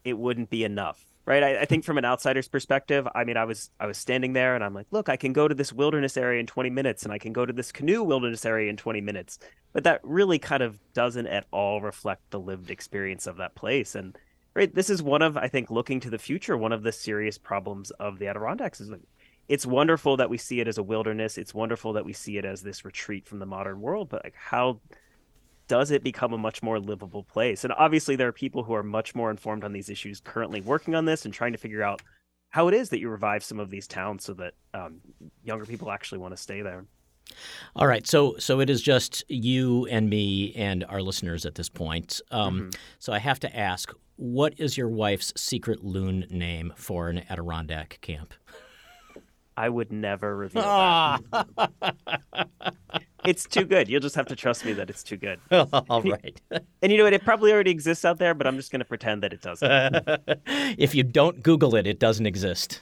it 0.03 0.17
wouldn't 0.17 0.49
be 0.49 0.63
enough 0.63 1.10
right? 1.25 1.43
I, 1.43 1.61
I, 1.61 1.65
think 1.65 1.83
from 1.83 1.97
an 1.97 2.05
outsider's 2.05 2.47
perspective 2.47 3.07
i 3.15 3.23
mean 3.23 3.37
i 3.37 3.45
was 3.45 3.69
i 3.79 3.85
was 3.85 3.97
standing 3.97 4.33
there 4.33 4.55
and 4.55 4.63
i'm 4.63 4.73
like 4.73 4.87
look 4.91 5.09
i 5.09 5.15
can 5.15 5.33
go 5.33 5.47
to 5.47 5.55
this 5.55 5.71
wilderness 5.71 6.17
area 6.17 6.39
in 6.39 6.47
20 6.47 6.69
minutes 6.69 7.03
and 7.03 7.13
i 7.13 7.17
can 7.17 7.33
go 7.33 7.45
to 7.45 7.53
this 7.53 7.71
canoe 7.71 8.03
wilderness 8.03 8.45
area 8.45 8.69
in 8.69 8.77
20 8.77 9.01
minutes. 9.01 9.39
But 9.73 9.85
that 9.85 10.01
really 10.03 10.37
kind 10.37 10.61
of 10.61 10.79
doesn't 10.93 11.27
at 11.27 11.45
all 11.51 11.81
reflect 11.81 12.29
the 12.29 12.39
lived 12.39 12.69
experience 12.69 13.25
of 13.25 13.37
that 13.37 13.55
place. 13.55 13.95
And 13.95 14.17
right 14.53 14.73
this 14.75 14.89
is 14.89 15.01
one 15.01 15.21
of 15.21 15.37
i 15.37 15.47
think 15.47 15.71
looking 15.71 16.01
to 16.01 16.09
the 16.09 16.17
future 16.17 16.57
one 16.57 16.73
of 16.73 16.83
the 16.83 16.91
serious 16.91 17.37
problems 17.37 17.89
of 17.91 18.19
the 18.19 18.27
adirondacks 18.27 18.81
is 18.81 18.89
like, 18.89 18.99
it's 19.47 19.65
wonderful 19.65 20.17
that 20.17 20.29
we 20.29 20.37
see 20.37 20.61
it 20.61 20.67
as 20.69 20.77
a 20.77 20.83
wilderness. 20.83 21.37
It's 21.37 21.53
wonderful 21.53 21.91
that 21.93 22.05
we 22.05 22.13
see 22.13 22.37
it 22.37 22.45
as 22.45 22.61
this 22.61 22.85
retreat 22.85 23.27
from 23.27 23.39
the 23.39 23.45
modern 23.45 23.81
world. 23.81 24.07
But 24.07 24.23
like 24.23 24.35
how 24.35 24.79
does 25.71 25.89
it 25.89 26.03
become 26.03 26.33
a 26.33 26.37
much 26.37 26.61
more 26.61 26.81
livable 26.81 27.23
place? 27.23 27.63
And 27.63 27.71
obviously, 27.77 28.17
there 28.17 28.27
are 28.27 28.33
people 28.33 28.61
who 28.61 28.73
are 28.73 28.83
much 28.83 29.15
more 29.15 29.31
informed 29.31 29.63
on 29.63 29.71
these 29.71 29.89
issues 29.89 30.19
currently 30.19 30.59
working 30.59 30.95
on 30.95 31.05
this 31.05 31.23
and 31.23 31.33
trying 31.33 31.53
to 31.53 31.57
figure 31.57 31.81
out 31.81 32.01
how 32.49 32.67
it 32.67 32.73
is 32.73 32.89
that 32.89 32.99
you 32.99 33.07
revive 33.07 33.41
some 33.41 33.57
of 33.57 33.69
these 33.69 33.87
towns 33.87 34.25
so 34.25 34.33
that 34.33 34.53
um, 34.73 34.99
younger 35.45 35.65
people 35.65 35.89
actually 35.89 36.17
want 36.17 36.35
to 36.35 36.41
stay 36.41 36.61
there. 36.61 36.83
All 37.73 37.87
right, 37.87 38.05
so 38.05 38.35
so 38.37 38.59
it 38.59 38.69
is 38.69 38.81
just 38.81 39.23
you 39.29 39.85
and 39.85 40.09
me 40.09 40.53
and 40.57 40.83
our 40.89 41.01
listeners 41.01 41.45
at 41.45 41.55
this 41.55 41.69
point. 41.69 42.19
Um, 42.31 42.59
mm-hmm. 42.59 42.69
So 42.99 43.13
I 43.13 43.19
have 43.19 43.39
to 43.39 43.57
ask, 43.57 43.93
what 44.17 44.53
is 44.57 44.75
your 44.75 44.89
wife's 44.89 45.31
secret 45.37 45.85
loon 45.85 46.25
name 46.29 46.73
for 46.75 47.07
an 47.07 47.23
Adirondack 47.29 47.99
camp? 48.01 48.33
I 49.55 49.69
would 49.69 49.93
never 49.93 50.35
reveal 50.35 50.63
that. 50.63 51.47
it's 53.25 53.45
too 53.45 53.65
good. 53.65 53.87
You'll 53.87 54.01
just 54.01 54.15
have 54.15 54.27
to 54.27 54.35
trust 54.35 54.65
me 54.65 54.73
that 54.73 54.89
it's 54.89 55.03
too 55.03 55.17
good. 55.17 55.39
All 55.51 56.01
right. 56.01 56.39
And 56.81 56.91
you 56.91 56.97
know 56.97 57.03
what? 57.03 57.13
It 57.13 57.23
probably 57.23 57.51
already 57.51 57.71
exists 57.71 58.05
out 58.05 58.17
there, 58.17 58.33
but 58.33 58.47
I'm 58.47 58.57
just 58.57 58.71
going 58.71 58.79
to 58.79 58.85
pretend 58.85 59.23
that 59.23 59.33
it 59.33 59.41
doesn't. 59.41 59.69
if 60.77 60.95
you 60.95 61.03
don't 61.03 61.43
Google 61.43 61.75
it, 61.75 61.87
it 61.87 61.99
doesn't 61.99 62.25
exist. 62.25 62.81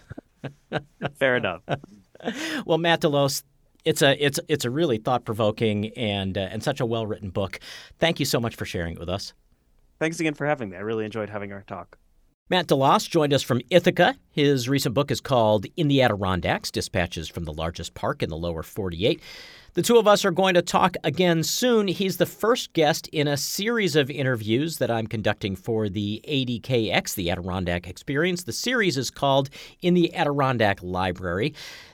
Fair 1.15 1.36
enough. 1.36 1.62
Well, 2.65 2.77
Matt 2.77 3.01
Dallos, 3.01 3.43
it's 3.86 4.01
a 4.01 4.24
it's 4.24 4.39
it's 4.48 4.65
a 4.65 4.69
really 4.69 4.98
thought 4.98 5.25
provoking 5.25 5.89
and 5.98 6.38
uh, 6.38 6.41
and 6.51 6.63
such 6.63 6.79
a 6.79 6.86
well 6.86 7.08
written 7.08 7.29
book. 7.29 7.60
Thank 7.98 8.19
you 8.19 8.25
so 8.25 8.39
much 8.39 8.55
for 8.55 8.65
sharing 8.65 8.93
it 8.93 9.00
with 9.00 9.10
us. 9.10 9.34
Thanks 10.00 10.19
again 10.19 10.34
for 10.34 10.46
having 10.46 10.69
me. 10.69 10.77
I 10.77 10.81
really 10.81 11.05
enjoyed 11.05 11.29
having 11.29 11.51
our 11.51 11.63
talk. 11.63 11.98
Matt 12.50 12.65
Dallos 12.65 13.08
joined 13.08 13.31
us 13.31 13.43
from 13.43 13.62
Ithaca. 13.69 14.15
His 14.31 14.67
recent 14.67 14.96
book 14.96 15.12
is 15.12 15.22
called 15.22 15.67
In 15.77 15.88
the 15.88 16.01
Adirondacks 16.01 16.72
Dispatches 16.72 17.29
from 17.29 17.43
the 17.43 17.53
Largest 17.53 17.93
Park 17.93 18.24
in 18.24 18.29
the 18.29 18.38
Lower 18.38 18.63
48. 18.63 19.22
The 19.79 19.83
two 19.83 19.95
of 19.95 20.09
us 20.09 20.25
are 20.25 20.31
going 20.31 20.55
to 20.55 20.62
talk 20.62 20.98
again 21.05 21.41
soon. 21.41 21.88
He's 21.88 22.17
the 22.17 22.25
first 22.25 22.74
guest 22.74 23.07
in 23.13 23.29
a 23.29 23.38
series 23.38 23.95
of 23.95 24.12
interviews 24.12 24.77
that 24.79 24.91
I'm 24.91 25.07
conducting 25.07 25.55
for 25.55 25.88
the 25.88 26.21
ADKX, 26.27 27.15
the 27.15 27.31
Adirondack 27.31 27.88
Experience. 27.88 28.43
The 28.43 28.51
series 28.51 28.98
is 28.98 29.09
called 29.09 29.50
In 29.81 29.93
the 29.93 30.13
Adirondack 30.13 30.83
Library. 30.83 31.53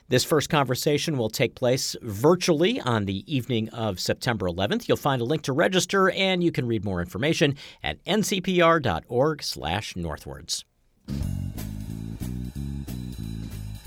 This 0.09 0.23
first 0.23 0.49
conversation 0.49 1.15
will 1.15 1.29
take 1.29 1.53
place 1.53 1.95
virtually 2.01 2.81
on 2.81 3.05
the 3.05 3.23
evening 3.31 3.69
of 3.69 3.99
September 3.99 4.47
11th. 4.47 4.87
You'll 4.87 4.97
find 4.97 5.21
a 5.21 5.25
link 5.25 5.43
to 5.43 5.53
register 5.53 6.09
and 6.09 6.43
you 6.43 6.51
can 6.51 6.65
read 6.65 6.83
more 6.83 7.01
information 7.01 7.55
at 7.83 8.03
ncpr.org/northwards. 8.05 10.65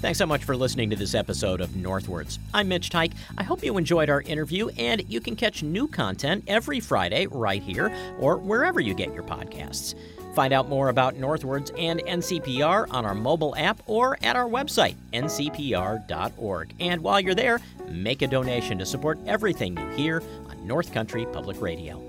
Thanks 0.01 0.19
so 0.19 0.27
much 0.27 0.45
for 0.45 0.57
listening 0.57 0.91
to 0.91 0.97
this 0.97 1.13
episode 1.13 1.61
of 1.61 1.75
Northwards. 1.75 2.39
I'm 2.55 2.69
Mitch 2.69 2.89
Teich. 2.89 3.15
I 3.37 3.43
hope 3.43 3.65
you 3.65 3.77
enjoyed 3.77 4.09
our 4.09 4.23
interview, 4.23 4.69
and 4.79 5.03
you 5.09 5.21
can 5.21 5.35
catch 5.35 5.65
new 5.65 5.89
content 5.89 6.45
every 6.47 6.79
Friday 6.79 7.27
right 7.27 7.61
here 7.61 7.93
or 8.21 8.37
wherever 8.37 8.79
you 8.79 8.95
get 8.95 9.13
your 9.13 9.25
podcasts. 9.25 9.97
Find 10.37 10.53
out 10.53 10.69
more 10.69 10.91
about 10.91 11.17
Northwards 11.17 11.73
and 11.77 12.01
NCPR 12.07 12.87
on 12.93 13.05
our 13.05 13.15
mobile 13.15 13.57
app 13.57 13.83
or 13.87 14.17
at 14.23 14.37
our 14.37 14.49
website, 14.49 14.95
ncpr.org. 15.13 16.75
And 16.79 17.03
while 17.03 17.21
you're 17.21 17.35
there, 17.35 17.61
make 17.89 18.23
a 18.23 18.29
donation 18.29 18.79
to 18.79 18.87
support 18.87 19.19
everything 19.27 19.77
you 19.77 19.89
hear 19.97 20.23
on 20.49 20.65
North 20.65 20.95
Country 20.95 21.27
Public 21.27 21.61
Radio. 21.61 22.08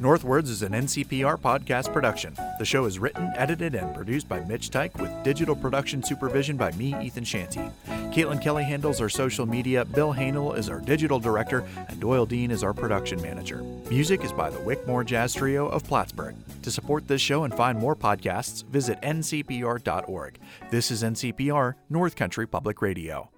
Northwards 0.00 0.48
is 0.48 0.62
an 0.62 0.74
NCPR 0.74 1.40
podcast 1.40 1.92
production. 1.92 2.32
The 2.60 2.64
show 2.64 2.84
is 2.84 3.00
written, 3.00 3.32
edited, 3.34 3.74
and 3.74 3.92
produced 3.96 4.28
by 4.28 4.38
Mitch 4.40 4.70
Teich 4.70 4.94
with 5.00 5.10
digital 5.24 5.56
production 5.56 6.04
supervision 6.04 6.56
by 6.56 6.70
me, 6.72 6.94
Ethan 7.02 7.24
Shanty. 7.24 7.68
Caitlin 8.12 8.40
Kelly 8.40 8.62
handles 8.62 9.00
our 9.00 9.08
social 9.08 9.44
media, 9.44 9.84
Bill 9.84 10.14
Hanel 10.14 10.56
is 10.56 10.68
our 10.68 10.78
digital 10.80 11.18
director, 11.18 11.64
and 11.88 11.98
Doyle 11.98 12.26
Dean 12.26 12.52
is 12.52 12.62
our 12.62 12.72
production 12.72 13.20
manager. 13.20 13.64
Music 13.90 14.22
is 14.22 14.32
by 14.32 14.50
the 14.50 14.60
Wickmore 14.60 15.04
Jazz 15.04 15.34
Trio 15.34 15.66
of 15.66 15.82
Plattsburgh. 15.82 16.36
To 16.62 16.70
support 16.70 17.08
this 17.08 17.20
show 17.20 17.42
and 17.42 17.52
find 17.52 17.76
more 17.76 17.96
podcasts, 17.96 18.64
visit 18.66 19.00
ncpr.org. 19.02 20.38
This 20.70 20.92
is 20.92 21.02
NCPR, 21.02 21.74
North 21.90 22.14
Country 22.14 22.46
Public 22.46 22.82
Radio. 22.82 23.30